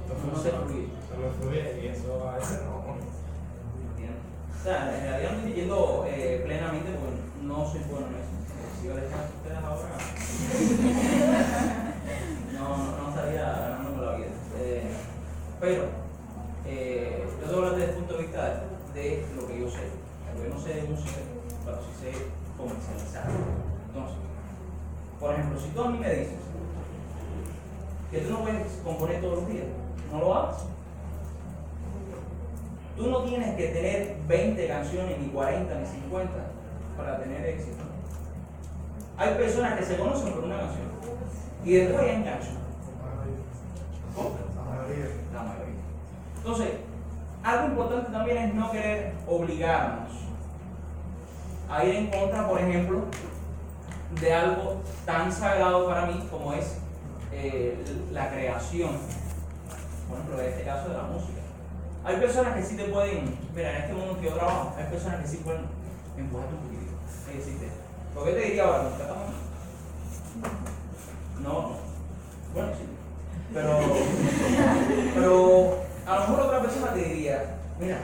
[0.09, 2.97] no funciona, no me fluye y eso a veces no.
[3.91, 4.19] Entiendo.
[4.61, 8.35] O sea, en realidad no estoy yendo eh, plenamente porque no soy bueno en eso.
[8.81, 9.89] Si yo les canto a ustedes ahora,
[12.53, 14.27] no, no, no estaría ganándome la vida.
[14.59, 14.93] Eh,
[15.65, 15.85] pero,
[16.67, 19.89] eh, yo a hablar desde el punto de vista de, de lo que yo sé.
[20.37, 21.21] Yo no sé de música,
[21.65, 22.27] pero sí sé
[22.59, 23.31] comercializar.
[23.89, 24.19] Entonces,
[25.19, 26.35] por ejemplo, si tú a mí me dices
[28.11, 29.65] que tú no puedes componer todos los días,
[30.13, 30.67] no lo hagas.
[32.99, 36.33] Tú no tienes que tener 20 canciones, ni 40, ni 50
[36.95, 37.85] para tener éxito.
[39.17, 40.89] Hay personas que se conocen por una canción
[41.65, 42.59] y después ya enganchan.
[44.15, 44.45] ¿Cómo?
[45.43, 45.75] Mayoría.
[46.37, 46.69] Entonces,
[47.43, 50.13] algo importante también es no querer obligarnos
[51.69, 53.05] a ir en contra, por ejemplo,
[54.21, 56.79] de algo tan sagrado para mí como es
[57.33, 58.91] eh, la creación,
[60.09, 61.41] por ejemplo, en este caso de la música.
[62.05, 65.21] Hay personas que sí te pueden, mira, en este mundo que yo trabajo, hay personas
[65.23, 65.63] que sí pueden
[66.17, 66.93] empujarte un poquitito.
[67.27, 67.69] decirte,
[68.15, 68.91] ¿por qué te diría ahora?
[71.41, 71.71] No, no.
[72.55, 72.94] Bueno, sí.
[73.55, 73.79] Pero,
[75.15, 75.75] pero
[76.07, 77.99] a lo mejor otra persona te diría, mira,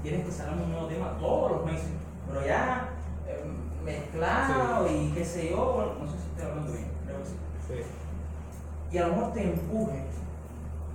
[0.00, 1.90] tienes que sacar un nuevo tema todos los meses,
[2.28, 2.88] pero ya
[3.26, 3.44] eh,
[3.84, 7.34] mezclado y qué sé yo, bueno, no sé si estoy hablando bien, creo que sí
[7.66, 7.74] Sí.
[8.92, 10.04] y a lo mejor te empuje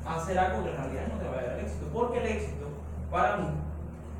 [0.05, 1.85] a hacer algo que en realidad no te va a dar éxito.
[1.93, 2.67] Porque el éxito,
[3.11, 3.47] para mí,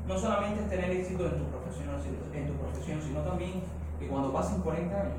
[0.06, 1.88] no solamente es tener éxito en tu profesión,
[2.34, 3.62] en tu profesión, sino también
[3.98, 5.14] que cuando pasen 40 años,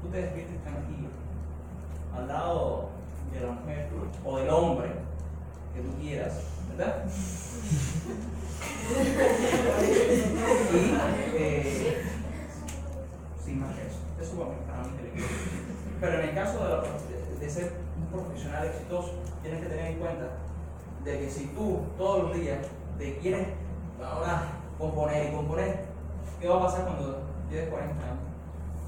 [0.00, 1.08] tú te despiertes tranquilo,
[2.16, 2.93] al lado
[3.34, 3.88] de la mujer
[4.24, 4.88] o del hombre
[5.74, 7.04] que tú quieras, ¿verdad?
[10.70, 12.02] y eh,
[13.44, 13.98] sin más que eso.
[14.20, 14.90] Eso mí, para mí.
[16.00, 16.58] Pero en el caso
[17.40, 20.28] de, ser un profesional exitoso, tienes que tener en cuenta
[21.04, 22.58] de que si tú todos los días
[22.98, 23.48] te quieres
[24.02, 24.44] ahora
[24.78, 25.84] componer y componer,
[26.40, 28.18] ¿qué va a pasar cuando llegues 40 años?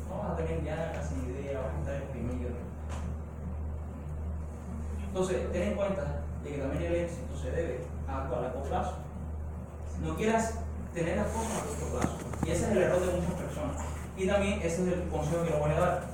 [0.09, 2.65] No vas a tener ya casi idea, vas a estar deprimido.
[5.16, 6.02] Entonces, ten en cuenta
[6.44, 8.96] de que también el éxito se debe a algo a largo plazo.
[10.02, 10.59] No quieras
[10.92, 12.18] tener las cosas a corto plazo.
[12.44, 13.76] Y ese es el error de muchas personas.
[14.14, 16.05] Y también ese es el consejo que le voy a dar.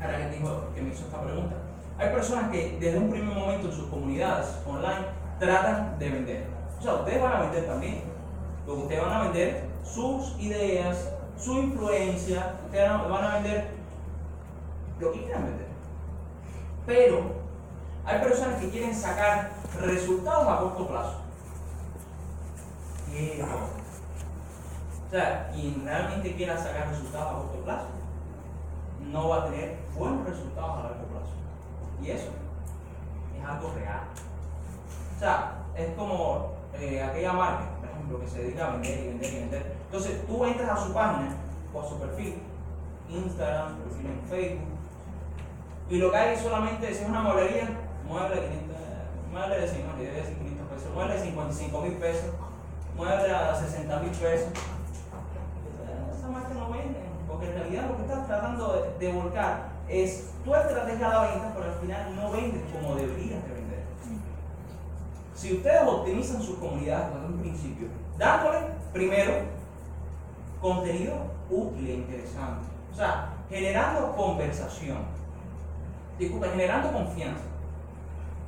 [0.00, 1.54] Ahora que, dijo, que me hizo esta pregunta.
[1.96, 5.06] Hay personas que desde un primer momento en sus comunidades online
[5.38, 6.46] tratan de vender.
[6.80, 8.02] O sea, ustedes van a vender también.
[8.66, 13.68] Lo ustedes van a vender, sus ideas, su influencia, ustedes a- van a vender
[14.98, 15.66] lo que quieran vender.
[16.84, 17.43] Pero
[18.06, 21.20] hay personas que quieren sacar resultados a corto plazo.
[25.06, 27.86] O sea, quien realmente quiera sacar resultados a corto plazo,
[29.10, 31.32] no va a tener buenos resultados a largo plazo.
[32.02, 32.30] Y eso
[33.38, 34.00] es algo real.
[35.14, 39.08] O sea, es como eh, aquella marca, por ejemplo, que se dedica a vender y
[39.08, 39.76] vender y vender.
[39.86, 41.28] Entonces, tú entras a su página
[41.72, 42.42] o a su perfil,
[43.08, 44.68] Instagram, perfil en Facebook,
[45.90, 47.68] Y lo que hay solamente si es una mueblería,
[48.08, 48.76] mueble de 500,
[49.32, 52.30] mueble de 50, debe decir 500 pesos, mueble de 55 mil pesos,
[52.96, 54.48] mueble a 60 mil pesos.
[56.16, 60.30] Esa marca no venden, porque en realidad lo que estás tratando de, de volcar es
[60.44, 63.84] tu estrategia a la venta, pero al final no vendes como deberías de vender.
[65.34, 68.58] Si ustedes optimizan sus comunidades desde un principio, dándole
[68.92, 69.32] primero
[70.60, 71.14] contenido
[71.50, 74.98] útil e interesante, o sea, generando conversación,
[76.18, 77.53] disculpa, generando confianza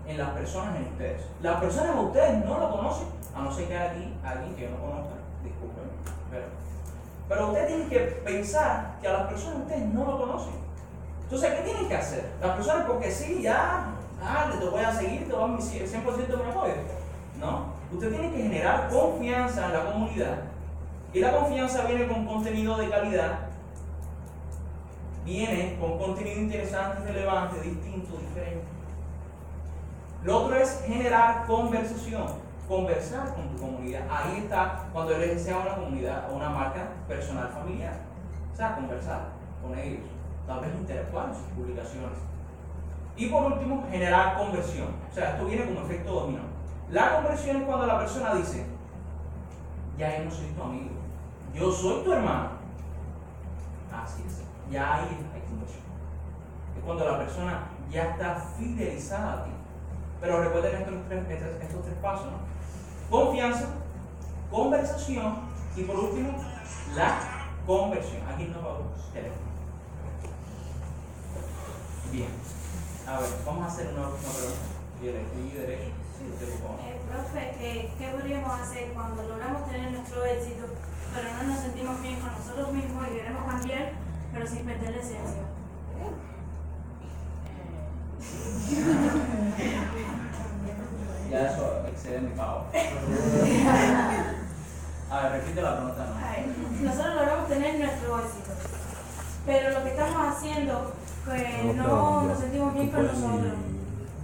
[0.06, 1.22] en las personas en ustedes.
[1.42, 4.68] Las personas a ustedes no lo conocen, a no ser que haya aquí alguien que
[4.68, 5.84] no conozca, disculpen,
[6.30, 6.44] pero,
[7.28, 10.54] pero ustedes tienen que pensar que a las personas ustedes no lo conocen.
[11.22, 12.30] Entonces, ¿qué tienen que hacer?
[12.40, 13.86] Las personas, porque sí, ya,
[14.22, 16.74] ah, te voy a seguir, te voy a mi 100% de mi apoyo.
[17.40, 20.36] No, usted tiene que generar confianza en la comunidad.
[21.12, 23.38] Y la confianza viene con contenido de calidad,
[25.24, 28.75] viene con contenido interesante, relevante, distinto, diferente.
[30.26, 32.26] Lo otro es generar conversación,
[32.66, 34.02] conversar con tu comunidad.
[34.10, 38.00] Ahí está cuando eres sea una comunidad o una marca personal familiar.
[38.52, 39.28] O sea, conversar
[39.62, 40.02] con ellos,
[40.44, 42.18] tal vez interactuar en sus publicaciones.
[43.16, 44.88] Y por último, generar conversión.
[45.08, 46.42] O sea, esto viene como efecto dominó.
[46.90, 48.66] La conversión es cuando la persona dice,
[49.96, 50.90] ya yo no soy tu amigo,
[51.54, 52.50] yo soy tu hermano.
[53.92, 55.84] Así es, ya hay, hay conversión.
[56.76, 59.55] Es cuando la persona ya está fidelizada a ti.
[60.20, 62.38] Pero recuerden estos tres, estos, estos tres pasos, ¿no?
[63.10, 63.66] Confianza,
[64.50, 65.40] conversación
[65.76, 66.38] y por último,
[66.94, 67.18] la
[67.66, 68.22] conversión.
[68.28, 68.78] Aquí no va
[69.12, 69.46] teléfono.
[72.10, 72.28] Bien.
[73.06, 74.76] A ver, vamos a hacer una última pregunta.
[75.02, 75.90] Y derecho.
[76.16, 80.66] Eh, profe, eh, ¿qué podríamos hacer cuando logramos tener nuestro éxito,
[81.14, 83.92] pero no nos sentimos bien con nosotros mismos y queremos cambiar,
[84.32, 85.42] pero sin perder la esencia?
[91.30, 92.66] Ya eso excede mi pago.
[95.10, 96.14] A ver, repite la pregunta, ¿no?
[96.88, 98.50] Nosotros logramos tener nuestro éxito,
[99.46, 100.92] pero lo que estamos haciendo,
[101.24, 103.52] que no nos sentimos bien con nosotros.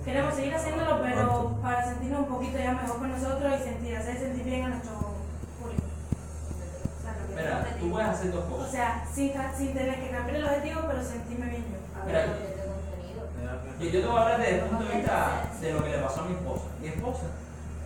[0.04, 4.18] Queremos seguir haciéndolo, pero para sentirnos un poquito ya mejor con nosotros y sentir, hacer
[4.18, 4.92] sentir bien a nuestro
[5.60, 5.84] público.
[6.98, 8.70] O sea, Mira, tú puedes hacer dos O cosas.
[8.72, 11.78] sea, sin, sin tener que cambiar el objetivo, pero sentirme bien yo.
[12.06, 12.26] Mira,
[13.82, 15.98] yo, yo te voy a hablar desde el punto de vista de lo que le
[15.98, 16.64] pasó a mi esposa.
[16.80, 17.26] Mi esposa,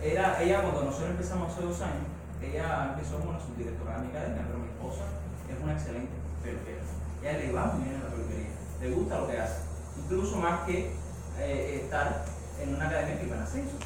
[0.01, 2.05] era, ella cuando nosotros empezamos hace dos años,
[2.41, 5.05] ella empezó como una subdirectora de mi academia, pero mi esposa
[5.49, 6.81] es una excelente peluquera.
[7.21, 8.49] Ella le va muy bien en la peluquería,
[8.81, 9.61] le gusta lo que hace,
[9.97, 10.93] incluso más que
[11.39, 12.25] eh, estar
[12.61, 13.77] en una academia que iba en ascenso.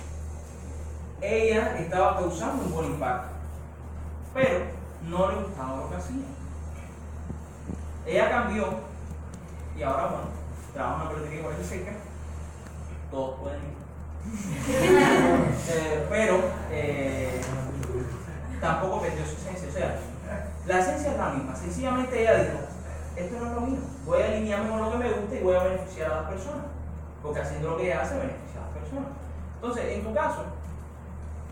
[1.22, 3.30] Ella estaba causando un buen impacto,
[4.34, 4.66] pero
[5.08, 6.26] no le gustaba lo que hacía.
[8.06, 8.66] Ella cambió
[9.78, 10.41] y ahora, bueno,
[10.74, 11.92] trabaja en una peluquería por aquí cerca,
[13.10, 13.82] todos pueden ir.
[15.74, 16.40] Eh, pero
[16.72, 17.42] eh,
[18.60, 19.70] tampoco perdió su esencia.
[19.70, 20.00] O sea,
[20.68, 21.56] la esencia es la misma.
[21.56, 22.60] Sencillamente ella dijo,
[23.16, 23.80] esto no es lo mío.
[24.06, 26.66] Voy a alinearme con lo que me gusta y voy a beneficiar a las personas.
[27.22, 29.10] Porque haciendo lo que ella hace, beneficia a las personas.
[29.56, 30.46] Entonces, en tu caso,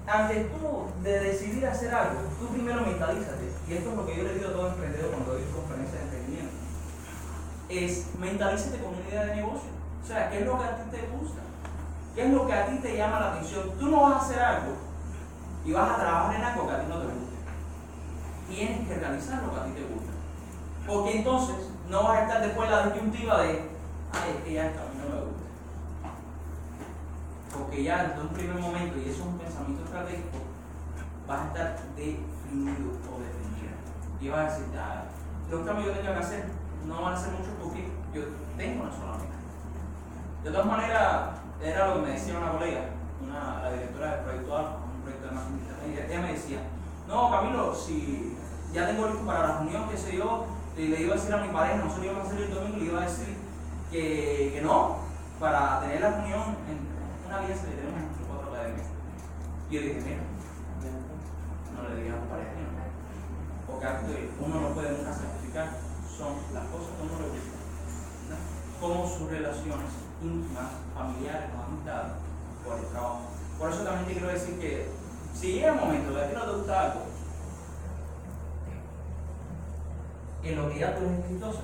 [0.08, 3.54] antes tú de decidir hacer algo, tú primero mentalízate.
[3.68, 6.09] Y esto es lo que yo le digo a todo emprendedor cuando doy conferencias.
[7.70, 9.70] Es mentalízate con una idea de negocio.
[10.04, 11.42] O sea, ¿qué es lo que a ti te gusta?
[12.16, 13.70] ¿Qué es lo que a ti te llama la atención?
[13.80, 14.74] Tú no vas a hacer algo
[15.64, 17.36] y vas a trabajar en algo que a ti no te gusta.
[18.50, 20.12] Tienes que realizar lo que a ti te gusta.
[20.88, 21.56] Porque entonces
[21.88, 23.50] no vas a estar después en la disyuntiva de,
[24.14, 25.44] ay, es que ya a mí no me gusta.
[27.56, 30.38] Porque ya desde un primer momento, y eso es un pensamiento estratégico,
[31.28, 33.78] vas a estar definido o definida.
[34.20, 35.04] Y vas a decir, ah,
[35.50, 38.22] cambios que yo tenga que hacer no van a ser muchos porque yo
[38.58, 39.36] tengo una sola meta.
[40.44, 41.30] De todas maneras,
[41.62, 42.82] era lo que me decía una colega,
[43.22, 45.70] una, la directora del proyecto Alfa, un proyecto de marketing
[46.10, 46.60] ella me decía,
[47.08, 48.38] no Camilo, si
[48.74, 51.50] ya tengo listo para la reunión, qué sé yo, le iba a decir a mi
[51.50, 53.38] pareja, nosotros íbamos a salir el domingo, le iba a decir
[53.92, 54.98] que, que no,
[55.40, 58.88] para tener la reunión en una alianza que tenemos entre cuatro academias.
[59.70, 60.22] Y yo dije, mira,
[61.76, 62.70] no le digas a tu pareja no,
[63.68, 65.89] porque uno no puede nunca sacrificar
[66.20, 67.64] son las cosas que uno le gustan,
[68.28, 68.36] ¿no?
[68.82, 69.88] como sus relaciones
[70.22, 72.12] íntimas, familiares o amistades
[72.66, 73.22] por el trabajo.
[73.58, 74.92] Por eso también te quiero decir que
[75.34, 77.02] si llega un momento que a ti no te gusta algo,
[80.44, 81.62] en lo que ya tú eres exitosa,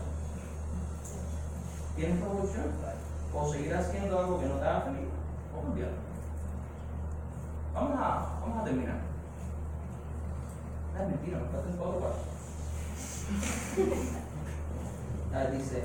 [1.96, 2.72] tienes opciones.
[3.38, 5.10] O seguir haciendo algo que no te haga feliz,
[5.54, 5.98] o cambiarlo.
[7.74, 9.00] Vamos a, vamos a terminar.
[10.96, 12.36] Es mentira, me cuatro pasos.
[13.28, 14.25] Ah,
[15.44, 15.84] dice,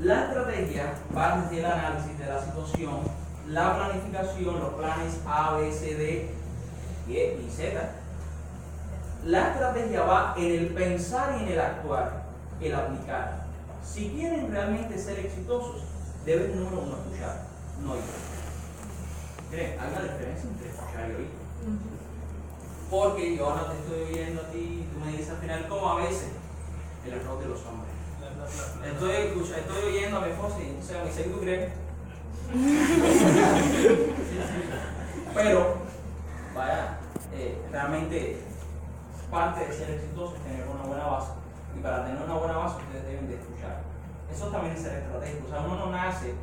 [0.00, 3.00] La estrategia va desde el análisis de la situación,
[3.48, 6.30] la planificación, los planes A, B, C, D
[7.08, 7.90] y, E, y Z.
[9.24, 12.24] La estrategia va en el pensar y en el actuar,
[12.60, 13.46] el aplicar.
[13.84, 15.82] Si quieren realmente ser exitosos,
[16.24, 17.42] deben número uno escuchar,
[17.82, 18.02] no oír.
[19.50, 21.30] Miren, hay una diferencia entre escuchar y oír.
[22.90, 25.88] Porque yo ahora te estoy oyendo a ti y tú me dices al final, como
[25.88, 26.28] a veces,
[27.06, 27.91] el error de los hombres.
[28.84, 31.72] Estoy, escucha- estoy oyendo a mi esposa y o sea, me dice, ¿tú crees?
[35.34, 35.74] Pero,
[36.54, 36.98] vaya,
[37.34, 38.42] eh, realmente
[39.30, 41.32] parte de ser exitoso es tener una buena base.
[41.76, 43.80] Y para tener una buena base ustedes deben de escuchar.
[44.30, 45.46] Eso también es ser estratégico.
[45.46, 46.34] O sea, uno no nace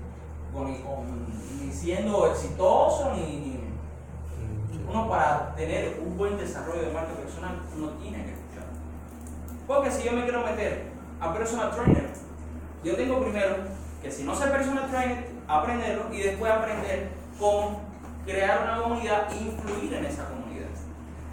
[0.54, 1.28] con, con-
[1.62, 3.60] ni siendo exitoso ni, ni-
[4.90, 8.66] uno para tener un buen desarrollo de marca personal, uno tiene que escuchar.
[9.68, 10.89] Porque si yo me quiero meter
[11.20, 12.10] a personal trainer,
[12.84, 13.58] yo tengo primero
[14.02, 17.82] que si no sé personal trainer, aprenderlo y después aprender cómo
[18.26, 20.68] crear una comunidad e influir en esa comunidad.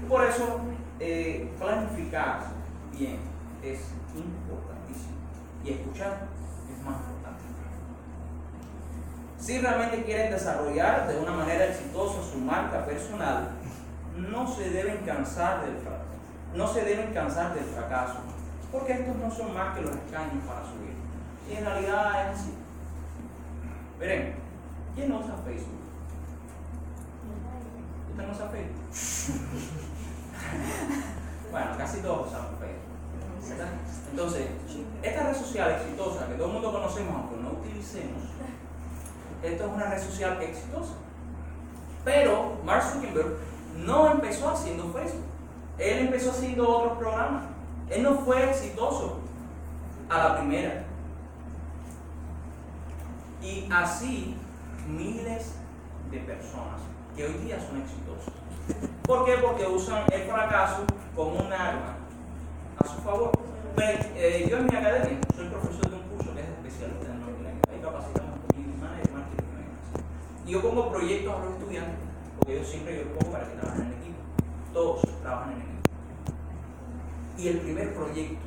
[0.09, 0.61] Por eso,
[0.99, 2.41] eh, planificar
[2.93, 3.19] bien
[3.63, 3.81] es
[4.15, 5.17] importantísimo
[5.65, 6.29] y escuchar
[6.71, 7.43] es más importante.
[9.39, 13.51] Si realmente quieren desarrollar de una manera exitosa su marca personal,
[14.17, 16.05] no se deben cansar del fracaso.
[16.55, 18.21] No se deben cansar del fracaso,
[18.73, 20.95] porque estos no son más que los escaños para subir.
[21.51, 22.55] Y en realidad es así.
[24.01, 24.35] Miren,
[24.95, 25.81] ¿quién no usa Facebook?
[28.11, 28.87] ¿Usted no usa Facebook?
[31.51, 32.87] bueno, casi todos usamos Facebook.
[34.11, 34.47] Entonces,
[35.03, 38.23] esta red social exitosa que todo el mundo conocemos, aunque no utilicemos,
[39.43, 40.95] esto es una red social exitosa.
[42.05, 43.37] Pero Mark Zuckerberg
[43.85, 45.25] no empezó haciendo Facebook.
[45.79, 47.56] Él empezó haciendo otros programas.
[47.91, 49.19] Él no fue exitoso
[50.09, 50.85] a la primera.
[53.43, 54.37] Y así
[54.89, 55.55] miles
[56.11, 56.81] de personas
[57.15, 58.35] que hoy día son exitosas.
[59.03, 59.35] ¿Por qué?
[59.39, 60.85] Porque usan el fracaso
[61.15, 61.97] como un arma
[62.79, 63.31] a su favor.
[63.79, 67.61] Eh, yo en mi academia soy profesor de un curso que es especialista en marketing.
[67.71, 69.47] Ahí capacitamos community manager, marketing
[70.47, 71.99] y yo pongo proyectos a los estudiantes,
[72.39, 74.19] porque yo siempre yo pongo para que trabajen en equipo.
[74.73, 75.76] Todos trabajan en equipo.
[77.39, 78.47] Y el primer proyecto,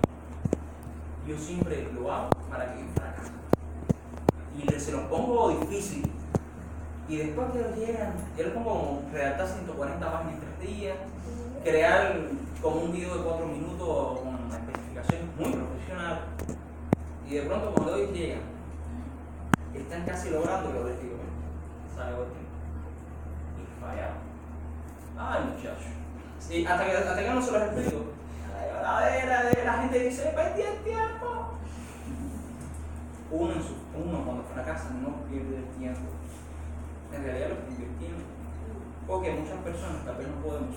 [1.28, 3.36] yo siempre lo hago para que fracasen.
[4.58, 6.12] Y se los pongo difícil.
[7.08, 10.98] Y después que llegan, yo les pongo como redactar 140 páginas en tres días,
[11.64, 12.16] crear
[12.62, 16.22] como un video de 4 minutos con especificaciones muy profesional.
[17.28, 18.42] Y de pronto cuando ellos llegan,
[19.76, 21.16] están casi logrando lo les digo,
[21.96, 22.40] ¿sabe por qué?
[23.62, 24.18] Y fallaron.
[25.18, 25.90] Ay, muchacho.
[26.50, 28.19] Y hasta que, hasta que no se los explico,
[29.66, 31.53] la gente dice, perdí el tiempo.
[33.32, 36.10] Uno, en su, uno cuando fracasa no pierde el tiempo.
[37.14, 38.24] En realidad lo está invirtiendo.
[39.07, 40.76] Porque muchas personas tal vez no podemos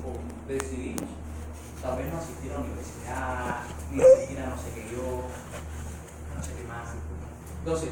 [0.00, 1.08] o decidimos
[1.82, 3.56] tal vez no asistir a la universidad,
[3.90, 5.22] ni asistir a no sé qué yo,
[6.36, 6.90] no sé qué más.
[7.58, 7.90] Entonces,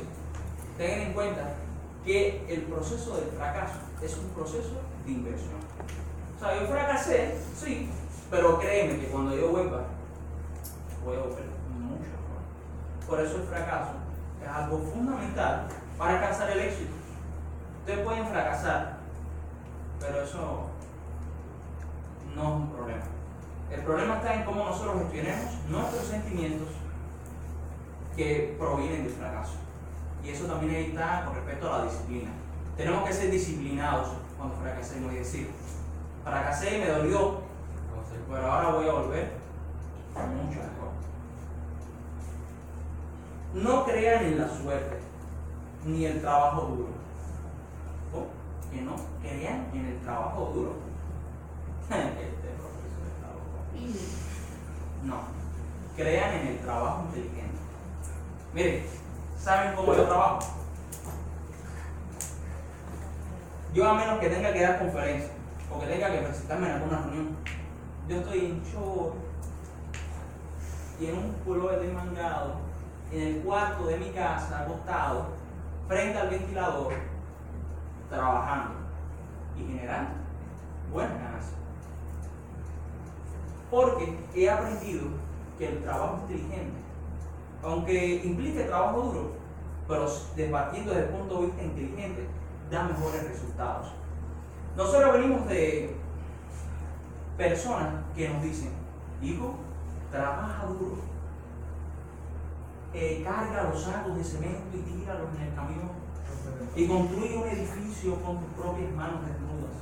[0.77, 1.55] tengan en cuenta
[2.05, 5.61] que el proceso del fracaso es un proceso de inversión.
[6.37, 7.89] O sea, yo fracasé, sí,
[8.31, 9.85] pero créeme que cuando yo vuelva,
[11.05, 13.09] voy a volver mucho mejor.
[13.09, 13.93] Por eso el fracaso
[14.43, 16.93] es algo fundamental para alcanzar el éxito.
[17.81, 18.99] Ustedes pueden fracasar,
[20.01, 20.67] pero eso
[22.37, 23.03] no es un problema.
[23.71, 26.69] El problema está en cómo nosotros gestionemos nuestros sentimientos
[28.17, 29.55] que provienen del fracaso.
[30.25, 32.31] Y eso también está con respecto a la disciplina.
[32.77, 35.51] Tenemos que ser disciplinados cuando fracasemos y decir,
[36.25, 37.41] fracasé y me dolió,
[38.31, 39.31] pero ahora voy a volver
[40.27, 40.91] mucho mejor.
[43.55, 44.99] No crean en la suerte
[45.85, 46.89] ni el trabajo duro.
[48.15, 48.27] ¿Oh?
[48.71, 50.75] Que no crean en el trabajo duro.
[51.89, 53.29] Este profesor está.
[55.05, 55.21] No,
[55.97, 57.59] crean en el trabajo inteligente.
[58.53, 58.85] Miren,
[59.39, 60.41] ¿saben cómo yo trabajo?
[63.73, 65.31] Yo a menos que tenga que dar conferencia
[65.71, 67.37] o que tenga que presentarme en alguna reunión,
[68.09, 69.15] yo estoy en short
[70.99, 72.55] y en un pullover de mangado
[73.13, 75.27] en el cuarto de mi casa, acostado,
[75.87, 76.93] frente al ventilador,
[78.11, 78.75] trabajando
[79.57, 80.11] y generando
[80.93, 81.55] buenas ganancias.
[83.71, 85.09] Porque he aprendido
[85.59, 86.79] que el trabajo inteligente,
[87.63, 89.33] aunque implique trabajo duro,
[89.87, 90.07] pero
[90.51, 92.27] partiendo desde el punto de vista inteligente,
[92.71, 93.89] da mejores resultados.
[94.77, 95.98] Nosotros venimos de
[97.39, 98.73] personas que nos dicen,
[99.23, 99.55] hijo,
[100.11, 100.99] trabaja duro.
[102.95, 105.91] eh, carga los sacos de cemento y tíralos en el camión
[106.75, 109.77] y construye un edificio con tus propias manos desnudas.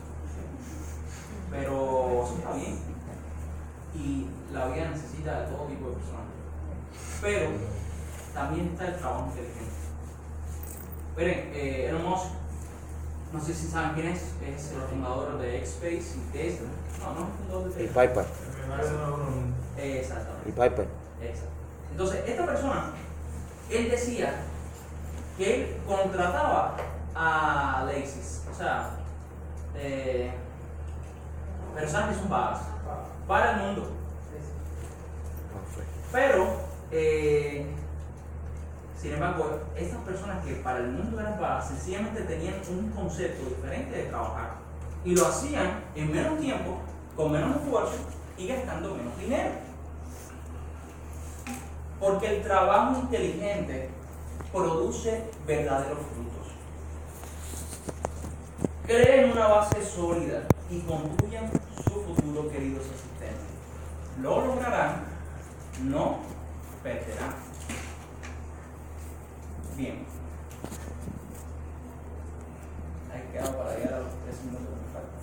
[1.50, 2.78] Pero eso está bien.
[3.94, 6.26] Y la vida necesita de todo tipo de personas.
[7.22, 7.50] Pero
[8.34, 9.72] también está el trabajo inteligente.
[11.16, 12.32] Miren, eh, Musk,
[13.32, 16.68] no sé si saben quién es, es el fundador de X-Space y Tesla.
[17.00, 18.02] No, no el fundador de Y Tesla.
[18.02, 18.26] Piper.
[19.78, 20.48] Eh, Exactamente.
[20.48, 20.88] Y Piper.
[21.22, 21.50] Exacto.
[21.90, 22.84] Entonces, esta persona,
[23.70, 24.34] él decía
[25.36, 26.76] que él contrataba
[27.14, 28.90] a laces, o sea,
[29.74, 30.30] eh,
[31.74, 32.60] personas que son vagas,
[33.26, 33.90] para el mundo.
[36.12, 36.46] Pero,
[36.90, 37.66] eh,
[39.00, 43.96] sin embargo, estas personas que para el mundo eran vagas, sencillamente tenían un concepto diferente
[43.96, 44.54] de trabajar.
[45.04, 46.78] Y lo hacían en menos tiempo,
[47.14, 47.98] con menos esfuerzo
[48.38, 49.50] y gastando menos dinero.
[52.00, 53.90] Porque el trabajo inteligente
[54.52, 56.52] produce verdaderos frutos.
[58.86, 61.50] Creen una base sólida y construyan
[61.84, 63.46] su futuro, queridos asistentes.
[64.22, 65.04] Lo lograrán,
[65.84, 66.18] no
[66.82, 67.45] perderán.
[69.76, 70.06] Bien.
[73.12, 75.20] Hay quedado para llegar a los tres minutos que me faltan.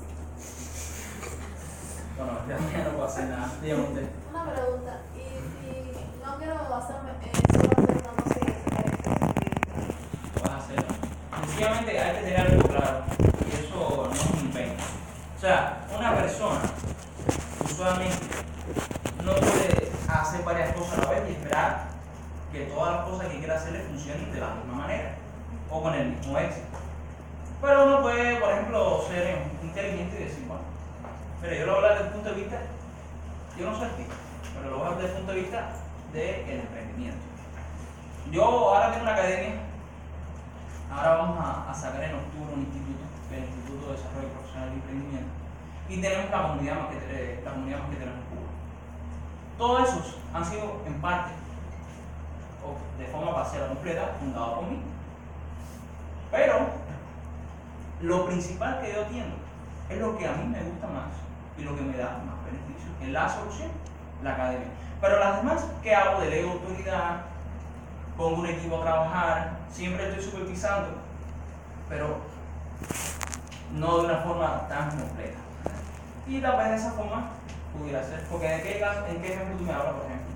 [2.18, 3.52] Bueno, ya, ya no puedo hacer nada.
[3.62, 4.10] Dígame usted.
[4.30, 8.42] Una pregunta, y, y no quiero basarme en solamente no sé
[10.36, 10.86] Lo vas a hacer.
[11.48, 13.04] Sencillamente hay que tener algo claro.
[13.48, 14.84] Y eso no es un invento.
[15.38, 16.62] O sea, una persona
[17.66, 18.18] usualmente
[19.26, 21.94] no puede hacer varias cosas a la vez y esperar
[22.52, 25.16] que todas las cosas que quiera hacer le funcionen de la misma manera
[25.72, 26.68] o con el mismo éxito.
[27.62, 30.62] Pero uno puede, por ejemplo, ser inteligente y decir, bueno,
[31.42, 32.58] mira, yo lo voy a hablar desde el punto de vista,
[33.58, 34.14] yo no soy artista,
[34.56, 35.70] pero lo voy a hablar desde el punto de vista
[36.14, 37.26] del emprendimiento.
[38.32, 39.56] Yo ahora tengo una academia,
[40.94, 44.30] ahora vamos a, a sacar en octubre un instituto, que es el Instituto de Desarrollo
[44.30, 45.32] Profesional y Emprendimiento,
[45.90, 48.50] y tenemos la comunidad más que, te- la comunidad más que tenemos en Cuba.
[49.58, 51.32] Todos esos han sido en parte,
[52.64, 54.80] o de forma parcial o completa, fundados por mí.
[56.32, 56.84] Pero
[58.02, 59.36] lo principal que yo atiendo
[59.90, 61.12] es lo que a mí me gusta más
[61.58, 63.70] y lo que me da más beneficio, que es la solución,
[64.24, 64.68] la academia.
[65.02, 66.22] Pero las demás, ¿qué hago?
[66.22, 67.22] Delego autoridad,
[68.18, 69.52] pongo un equipo a trabajar,
[69.84, 70.96] siempre estoy supervisando,
[71.90, 72.16] pero
[73.74, 75.40] no de una forma tan completa.
[76.26, 77.32] Y tal vez de esa forma
[77.78, 80.32] pudiera ser, porque ¿en qué, en qué ejemplo tú me hablas, por ejemplo?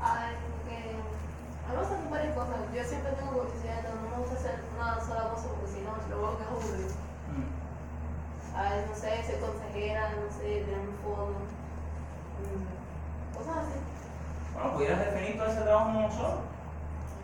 [0.00, 2.56] Ay, porque me gustan varias cosas.
[2.72, 6.16] Yo siempre tengo curiosidad, no me gusta hacer una sola cosa porque si no, lo
[6.16, 6.88] veo que es aburrido.
[7.36, 8.56] Mm.
[8.56, 11.36] A ver, no sé, ser consejera, no sé, tener un fondo.
[11.36, 12.64] mm,
[13.36, 13.76] Cosas así.
[14.56, 16.48] Bueno, pudieras definir todo ese trabajo como solo.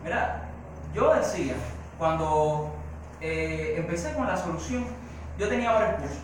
[0.03, 0.46] Mira,
[0.93, 1.53] yo decía,
[1.97, 2.71] cuando
[3.21, 4.85] eh, empecé con la solución,
[5.37, 6.19] yo tenía varios cursos.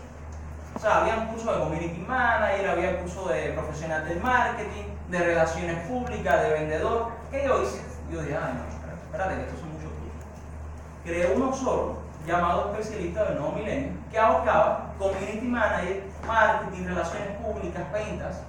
[0.75, 5.19] O sea, había un curso de community manager, había curso de profesional del marketing, de
[5.19, 7.09] relaciones públicas, de vendedor.
[7.29, 7.81] ¿Qué yo hice?
[8.11, 11.03] Yo dije, ay, no, espérate, espérate, que estos son muchos cursos.
[11.03, 17.91] Creé uno solo, llamado especialista del nuevo milenio, que abarcaba community manager, marketing, relaciones públicas,
[17.91, 18.41] ventas.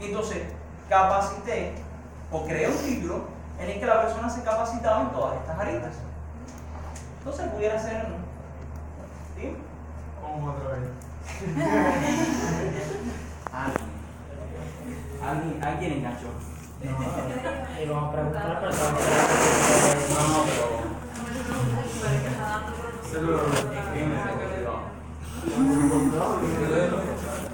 [0.00, 0.42] Entonces
[0.88, 1.72] capacité
[2.30, 3.24] o creé un título
[3.58, 5.94] en el que la persona se capacitaba en todas estas aristas.
[7.18, 8.16] Entonces pudiera ser, ¿no?
[9.36, 9.56] ¿sí?
[10.20, 10.88] Como otra vez.
[13.52, 13.92] Alguien.
[15.22, 16.28] Alguien, alguien enganchó.
[16.82, 18.72] Y vamos a preguntar, pero
[20.08, 20.82] No, no, pero.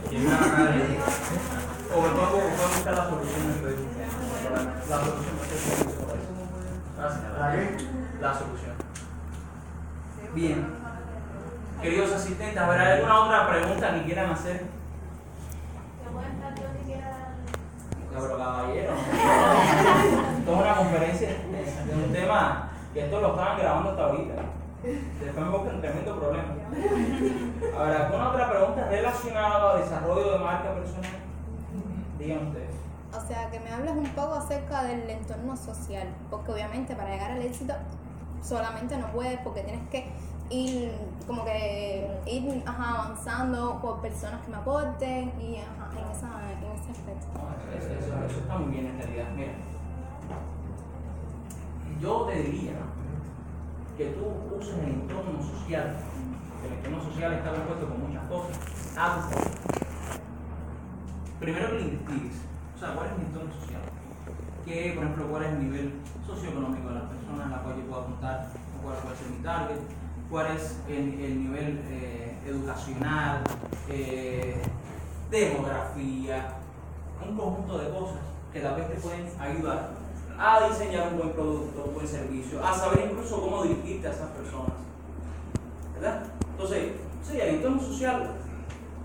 [1.90, 3.92] O a buscar la solución Facebook.
[4.88, 5.37] La solución
[8.20, 8.74] ¿La solución.
[10.34, 10.66] Bien.
[11.80, 14.66] Queridos asistentes, ¿hay alguna otra pregunta que quieran hacer?
[18.12, 18.92] Pero caballero.
[20.38, 24.34] Esto es una conferencia de un tema que esto lo estaban grabando hasta ahorita.
[24.82, 26.48] Después me buscan tremendo problema.
[27.78, 31.10] A ver, ¿alguna otra pregunta relacionada al desarrollo de marca personal?
[32.18, 32.67] Díganme ustedes.
[33.16, 37.30] O sea, que me hables un poco acerca del entorno social, porque obviamente para llegar
[37.32, 37.74] al éxito
[38.42, 40.10] solamente no puedes, porque tienes que
[40.50, 40.92] ir
[41.26, 46.90] como que ir avanzando por personas que me aporten y ajá, en, esa, en ese
[46.92, 47.26] aspecto.
[47.76, 49.26] Eso, eso- está muy bien en realidad.
[49.34, 49.52] Mira,
[52.00, 52.72] yo te diría
[53.96, 55.96] que tú uses el entorno social,
[56.64, 58.58] el entorno social está compuesto con muchas cosas.
[61.40, 61.80] Primero que lo
[62.78, 63.82] o sea, ¿cuál es mi entorno social?
[64.64, 65.92] que, por ejemplo, cuál es el nivel
[66.26, 68.48] socioeconómico de las personas a la cual yo puedo apuntar,
[68.82, 69.80] cuál puede mi target,
[70.30, 73.42] cuál es el, el nivel eh, educacional,
[73.88, 74.62] eh,
[75.30, 76.54] demografía,
[77.26, 78.18] un conjunto de cosas
[78.52, 79.90] que tal vez te pueden ayudar
[80.38, 84.28] a diseñar un buen producto, un buen servicio, a saber incluso cómo dirigirte a esas
[84.30, 84.76] personas.
[85.94, 86.24] ¿Verdad?
[86.52, 86.92] Entonces,
[87.24, 88.34] sí, el entorno social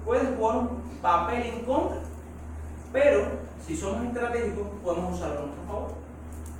[0.05, 0.69] puede jugar un
[1.01, 1.97] papel en contra,
[2.91, 5.93] pero si somos estratégicos podemos usarlo a nuestro favor.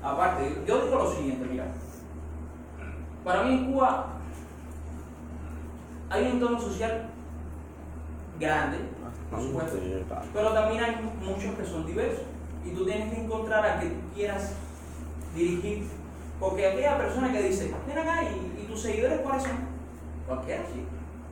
[0.01, 1.65] Aparte, yo digo lo siguiente, mira,
[3.23, 4.07] para mí en Cuba
[6.09, 7.09] hay un entorno social
[8.39, 8.77] grande,
[9.29, 9.77] por supuesto,
[10.33, 12.25] pero también hay muchos que son diversos
[12.65, 14.53] y tú tienes que encontrar a que tú quieras
[15.35, 15.87] dirigir.
[16.39, 19.51] Porque aquella persona que dice, ven acá y, y tus seguidores cuáles son,
[20.27, 20.83] cualquiera, sí,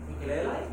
[0.09, 0.67] el que le dé like.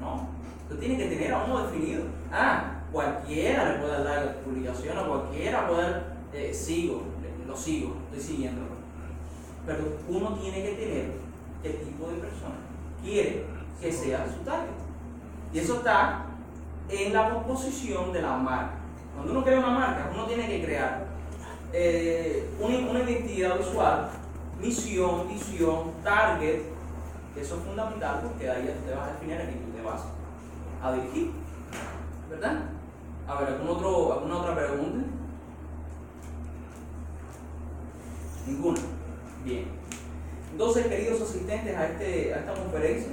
[0.00, 0.28] No,
[0.68, 2.04] tú tienes que tener a uno definido.
[2.30, 7.02] Ah, cualquiera le puede dar publicación, a cualquiera puede eh, sigo,
[7.46, 8.72] lo sigo, estoy siguiéndolo.
[9.66, 11.12] Pero uno tiene que tener
[11.62, 12.56] qué tipo de persona
[13.02, 13.44] quiere
[13.80, 14.70] que sea su target.
[15.52, 16.26] Y eso está
[16.88, 18.74] en la composición de la marca.
[19.14, 21.06] Cuando uno crea una marca, uno tiene que crear
[21.72, 24.10] eh, una, una identidad visual,
[24.60, 26.62] misión, visión, target.
[27.36, 30.02] Eso es fundamental porque ahí te vas a definir a quién tú te vas
[30.82, 31.32] a dirigir.
[32.30, 32.71] ¿Verdad?
[33.28, 35.06] A ver, ¿algún otro, ¿alguna otra pregunta?
[38.46, 38.80] Ninguna.
[39.44, 39.66] Bien.
[40.50, 43.12] Entonces, queridos asistentes a, este, a esta conferencia,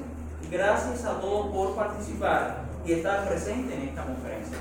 [0.52, 4.58] gracias a todos por participar y estar presentes en esta conferencia.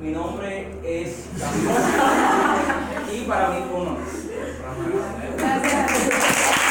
[0.00, 1.70] Mi nombre es Camilo
[3.12, 3.64] y para mí,
[5.38, 6.65] Gracias.